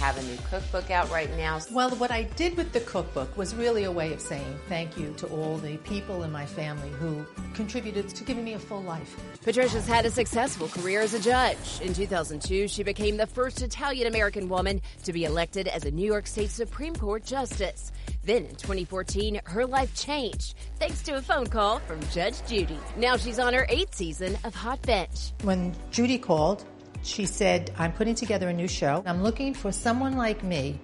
Have 0.00 0.16
a 0.16 0.22
new 0.22 0.38
cookbook 0.48 0.90
out 0.90 1.10
right 1.10 1.28
now. 1.36 1.60
Well, 1.70 1.90
what 1.90 2.10
I 2.10 2.22
did 2.22 2.56
with 2.56 2.72
the 2.72 2.80
cookbook 2.80 3.36
was 3.36 3.54
really 3.54 3.84
a 3.84 3.92
way 3.92 4.14
of 4.14 4.20
saying 4.22 4.58
thank 4.66 4.96
you 4.96 5.12
to 5.18 5.26
all 5.26 5.58
the 5.58 5.76
people 5.76 6.22
in 6.22 6.32
my 6.32 6.46
family 6.46 6.88
who 6.88 7.22
contributed 7.52 8.08
to 8.08 8.24
giving 8.24 8.42
me 8.42 8.54
a 8.54 8.58
full 8.58 8.82
life. 8.82 9.14
Patricia's 9.42 9.86
had 9.86 10.06
a 10.06 10.10
successful 10.10 10.68
career 10.68 11.02
as 11.02 11.12
a 11.12 11.20
judge. 11.20 11.82
In 11.82 11.92
2002, 11.92 12.66
she 12.68 12.82
became 12.82 13.18
the 13.18 13.26
first 13.26 13.60
Italian 13.60 14.06
American 14.06 14.48
woman 14.48 14.80
to 15.04 15.12
be 15.12 15.26
elected 15.26 15.68
as 15.68 15.84
a 15.84 15.90
New 15.90 16.06
York 16.06 16.26
State 16.26 16.48
Supreme 16.48 16.96
Court 16.96 17.22
justice. 17.22 17.92
Then 18.24 18.46
in 18.46 18.56
2014, 18.56 19.42
her 19.44 19.66
life 19.66 19.94
changed 19.94 20.54
thanks 20.78 21.02
to 21.02 21.16
a 21.16 21.20
phone 21.20 21.46
call 21.46 21.78
from 21.80 22.00
Judge 22.10 22.36
Judy. 22.46 22.78
Now 22.96 23.18
she's 23.18 23.38
on 23.38 23.52
her 23.52 23.66
eighth 23.68 23.94
season 23.94 24.38
of 24.44 24.54
Hot 24.54 24.80
Bench. 24.80 25.32
When 25.42 25.74
Judy 25.90 26.16
called, 26.16 26.64
she 27.02 27.26
said, 27.26 27.72
I'm 27.78 27.92
putting 27.92 28.14
together 28.14 28.48
a 28.48 28.52
new 28.52 28.68
show. 28.68 29.02
I'm 29.06 29.22
looking 29.22 29.54
for 29.54 29.72
someone 29.72 30.16
like 30.16 30.42
me, 30.42 30.78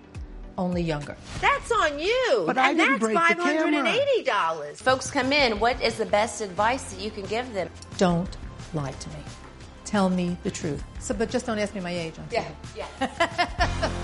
only 0.59 0.83
younger. 0.83 1.17
That's 1.41 1.71
on 1.71 1.99
you. 1.99 2.45
But 2.47 2.57
and 2.57 2.61
I 2.61 2.75
didn't 2.75 3.01
that's 3.01 3.01
break 3.01 3.37
the 3.37 3.43
camera. 3.43 3.93
$580. 4.25 4.77
Folks 4.77 5.11
come 5.11 5.33
in. 5.33 5.59
What 5.61 5.81
is 5.83 5.97
the 5.97 6.07
best 6.07 6.41
advice 6.41 6.93
that 6.93 7.01
you 7.01 7.11
can 7.11 7.25
give 7.27 7.53
them? 7.53 7.69
Don't 7.99 8.37
lie 8.75 8.93
to 8.93 9.09
me. 9.11 9.17
Tell 9.85 10.11
me 10.11 10.37
the 10.43 10.51
truth. 10.51 10.83
So, 10.99 11.15
but 11.15 11.31
just 11.31 11.47
don't 11.47 11.59
ask 11.59 11.75
me 11.75 11.81
my 11.81 11.93
age. 11.97 12.15
on 12.19 12.27
Yeah, 12.31 12.49
yeah. 12.77 13.91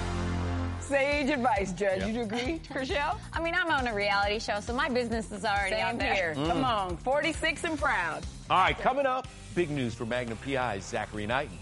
Sage 0.92 1.30
advice, 1.30 1.72
Judge. 1.72 2.04
You 2.04 2.20
agree, 2.20 2.60
Chrishell? 2.70 3.16
I 3.32 3.40
mean, 3.42 3.54
I'm 3.54 3.70
on 3.70 3.86
a 3.86 3.94
reality 3.94 4.38
show, 4.38 4.60
so 4.60 4.74
my 4.74 4.90
business 4.90 5.32
is 5.32 5.42
already 5.42 5.76
Same 5.76 5.86
out 5.86 5.98
there. 5.98 6.14
here. 6.14 6.34
Mm. 6.36 6.46
Come 6.46 6.64
on, 6.64 6.98
46 6.98 7.64
and 7.64 7.78
proud. 7.78 8.22
All 8.50 8.58
right, 8.58 8.78
coming 8.78 9.06
up, 9.06 9.26
big 9.54 9.70
news 9.70 9.94
for 9.94 10.04
Magnum 10.04 10.36
PI's 10.44 10.84
Zachary 10.84 11.26
Knighton. 11.26 11.56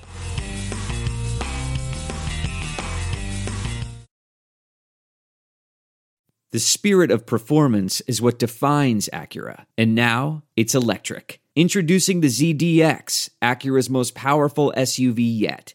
The 6.50 6.58
spirit 6.58 7.12
of 7.12 7.24
performance 7.24 8.00
is 8.08 8.20
what 8.20 8.40
defines 8.40 9.08
Acura. 9.12 9.66
And 9.78 9.94
now 9.94 10.42
it's 10.56 10.74
electric. 10.74 11.40
Introducing 11.54 12.20
the 12.20 12.26
ZDX, 12.26 13.30
Acura's 13.40 13.88
most 13.88 14.16
powerful 14.16 14.74
SUV 14.76 15.18
yet. 15.18 15.74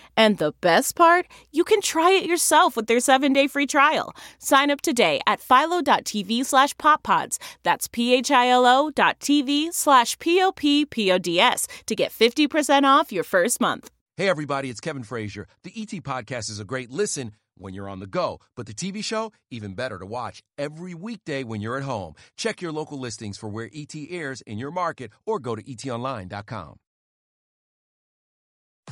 And 0.17 0.37
the 0.37 0.53
best 0.61 0.95
part, 0.95 1.27
you 1.51 1.63
can 1.63 1.81
try 1.81 2.11
it 2.11 2.25
yourself 2.25 2.75
with 2.75 2.87
their 2.87 2.97
7-day 2.97 3.47
free 3.47 3.67
trial. 3.67 4.15
Sign 4.39 4.69
up 4.69 4.81
today 4.81 5.19
at 5.25 5.41
philo.tv 5.41 6.45
slash 6.45 6.73
poppods. 6.75 7.37
That's 7.63 7.87
p-h-i-l-o 7.87 8.91
dot 8.91 9.19
tv 9.19 9.73
slash 9.73 10.17
p-o-p-p-o-d-s 10.19 11.67
to 11.85 11.95
get 11.95 12.11
50% 12.11 12.83
off 12.83 13.11
your 13.11 13.23
first 13.23 13.61
month. 13.61 13.89
Hey, 14.17 14.29
everybody, 14.29 14.69
it's 14.69 14.81
Kevin 14.81 15.03
Frazier. 15.03 15.47
The 15.63 15.73
ET 15.75 16.03
Podcast 16.03 16.49
is 16.49 16.59
a 16.59 16.65
great 16.65 16.91
listen 16.91 17.31
when 17.57 17.73
you're 17.73 17.89
on 17.89 17.99
the 17.99 18.07
go, 18.07 18.39
but 18.55 18.65
the 18.65 18.73
TV 18.73 19.03
show, 19.03 19.31
even 19.49 19.73
better 19.73 19.97
to 19.99 20.05
watch 20.05 20.41
every 20.57 20.93
weekday 20.93 21.43
when 21.43 21.61
you're 21.61 21.77
at 21.77 21.83
home. 21.83 22.13
Check 22.35 22.61
your 22.61 22.71
local 22.71 22.99
listings 22.99 23.37
for 23.37 23.49
where 23.49 23.69
ET 23.73 23.93
airs 24.09 24.41
in 24.41 24.57
your 24.57 24.71
market 24.71 25.11
or 25.25 25.39
go 25.39 25.55
to 25.55 25.63
etonline.com. 25.63 26.77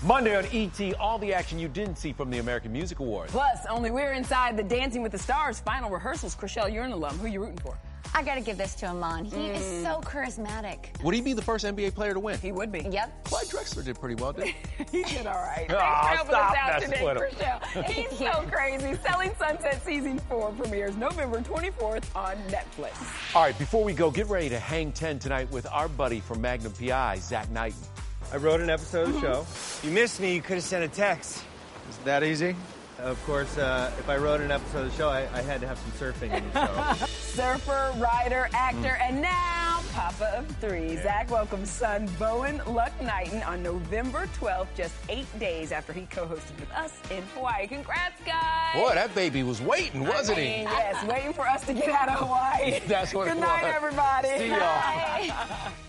Monday 0.02 0.38
on 0.38 0.46
ET, 0.54 0.94
all 0.98 1.20
the 1.20 1.34
action 1.34 1.60
you 1.60 1.68
didn't 1.68 1.98
see 1.98 2.14
from 2.14 2.30
the 2.30 2.40
American 2.40 2.72
Music 2.72 3.00
Awards. 3.00 3.34
Plus, 3.34 3.66
only 3.70 3.92
we're 3.92 4.14
inside 4.14 4.56
the 4.56 4.64
Dancing 4.64 5.02
with 5.02 5.12
the 5.12 5.18
Stars 5.18 5.60
final 5.60 5.90
rehearsals. 5.90 6.36
Chrishell, 6.36 6.72
you're 6.74 6.86
an 6.86 6.94
alum. 6.94 7.18
Who 7.18 7.26
are 7.26 7.30
you 7.30 7.42
rooting 7.42 7.58
for? 7.58 7.78
I 8.16 8.24
gotta 8.24 8.40
give 8.40 8.58
this 8.58 8.76
to 8.76 8.88
Iman. 8.88 9.26
He 9.26 9.48
is 9.48 9.62
hmm. 9.62 9.84
so 9.84 10.02
charismatic. 10.02 11.04
Would 11.04 11.14
he 11.14 11.22
be 11.22 11.34
the 11.34 11.42
first 11.42 11.66
NBA 11.66 11.96
player 11.96 12.14
to 12.14 12.20
win? 12.20 12.40
He 12.40 12.54
would 12.54 12.72
be. 12.72 12.88
Yep. 12.90 13.26
Clyde 13.26 13.46
Drexler 13.48 13.84
did 13.84 14.00
pretty 14.00 14.16
well, 14.16 14.32
didn't 14.32 14.56
he? 14.78 14.86
he 15.04 15.04
did 15.04 15.28
all 15.28 15.34
right. 15.36 15.68
Ah, 15.76 15.76
Thanks 15.76 15.82
Aw, 15.82 16.02
for 16.02 16.16
helping 16.16 16.32
stop 16.32 16.52
us 16.52 16.58
out 16.58 16.72
messing 16.72 16.92
today. 16.92 17.76
Chrishell. 17.76 17.84
He's 17.92 18.18
so 18.18 18.46
crazy. 18.52 19.00
Selling 19.06 19.32
Sunset 19.38 19.84
Season 19.86 20.18
4 20.30 20.52
premieres 20.54 20.96
November 20.96 21.42
24th 21.42 22.06
on 22.16 22.38
Netflix. 22.48 23.36
All 23.36 23.44
right, 23.44 23.58
before 23.60 23.84
we 23.84 23.94
go, 23.94 24.10
get 24.10 24.28
ready 24.28 24.48
to 24.48 24.60
hang 24.60 24.94
10 24.94 25.20
tonight 25.20 25.52
with 25.52 25.68
our 25.68 25.90
buddy 25.90 26.22
from 26.22 26.40
Magnum 26.40 26.72
PI, 26.72 27.18
Zach 27.18 27.52
Knighton. 27.52 27.84
I 28.32 28.38
wrote 28.38 28.62
an 28.62 28.70
episode 28.70 29.08
of 29.10 29.14
the 29.16 29.22
show. 29.22 29.46
You 29.88 29.92
missed 29.94 30.20
me, 30.20 30.36
you 30.36 30.42
could 30.42 30.56
have 30.56 30.64
sent 30.64 30.84
a 30.84 30.88
text. 30.88 31.44
Is 31.90 31.98
that 32.06 32.24
easy? 32.24 32.56
Of 33.00 33.24
course, 33.26 33.58
uh, 33.58 33.92
if 33.98 34.10
I 34.10 34.18
wrote 34.18 34.42
an 34.42 34.52
episode 34.52 34.86
of 34.86 34.92
the 34.92 34.98
show, 34.98 35.08
I, 35.10 35.20
I 35.34 35.42
had 35.42 35.62
to 35.62 35.68
have 35.68 35.78
some 35.80 35.92
surfing 36.12 36.34
in 36.38 36.44
the 36.52 36.68
show. 36.98 37.06
Surfer, 37.20 37.94
writer, 37.98 38.50
actor, 38.54 38.98
and 39.02 39.22
now 39.22 39.82
Papa 39.94 40.34
of 40.38 40.46
three. 40.58 40.98
Zach 40.98 41.32
welcomes 41.32 41.70
son 41.72 42.10
Bowen 42.20 42.62
Luck 42.68 42.92
Knighton 43.02 43.42
on 43.44 43.64
November 43.64 44.28
12th, 44.40 44.68
just 44.76 44.94
eight 45.08 45.28
days 45.40 45.72
after 45.72 45.94
he 45.94 46.02
co-hosted 46.08 46.60
with 46.60 46.70
us 46.74 46.92
in 47.10 47.24
Hawaii. 47.36 47.68
Congrats, 47.68 48.22
guys! 48.26 48.76
Boy, 48.76 48.94
that 48.96 49.16
baby 49.16 49.44
was 49.44 49.62
waiting, 49.62 50.04
wasn't 50.06 50.38
I 50.38 50.42
he? 50.42 50.62
Yes, 50.64 51.04
waiting 51.06 51.32
for 51.34 51.48
us 51.48 51.66
to 51.68 51.74
get 51.74 51.90
out 51.90 52.10
of 52.10 52.16
Hawaii. 52.20 52.82
That's 52.86 53.14
what 53.14 53.28
it 53.28 53.34
Good 53.36 53.40
night, 53.40 53.64
was. 53.64 53.74
everybody. 53.76 54.28
See 54.38 54.48
y'all. 54.50 55.38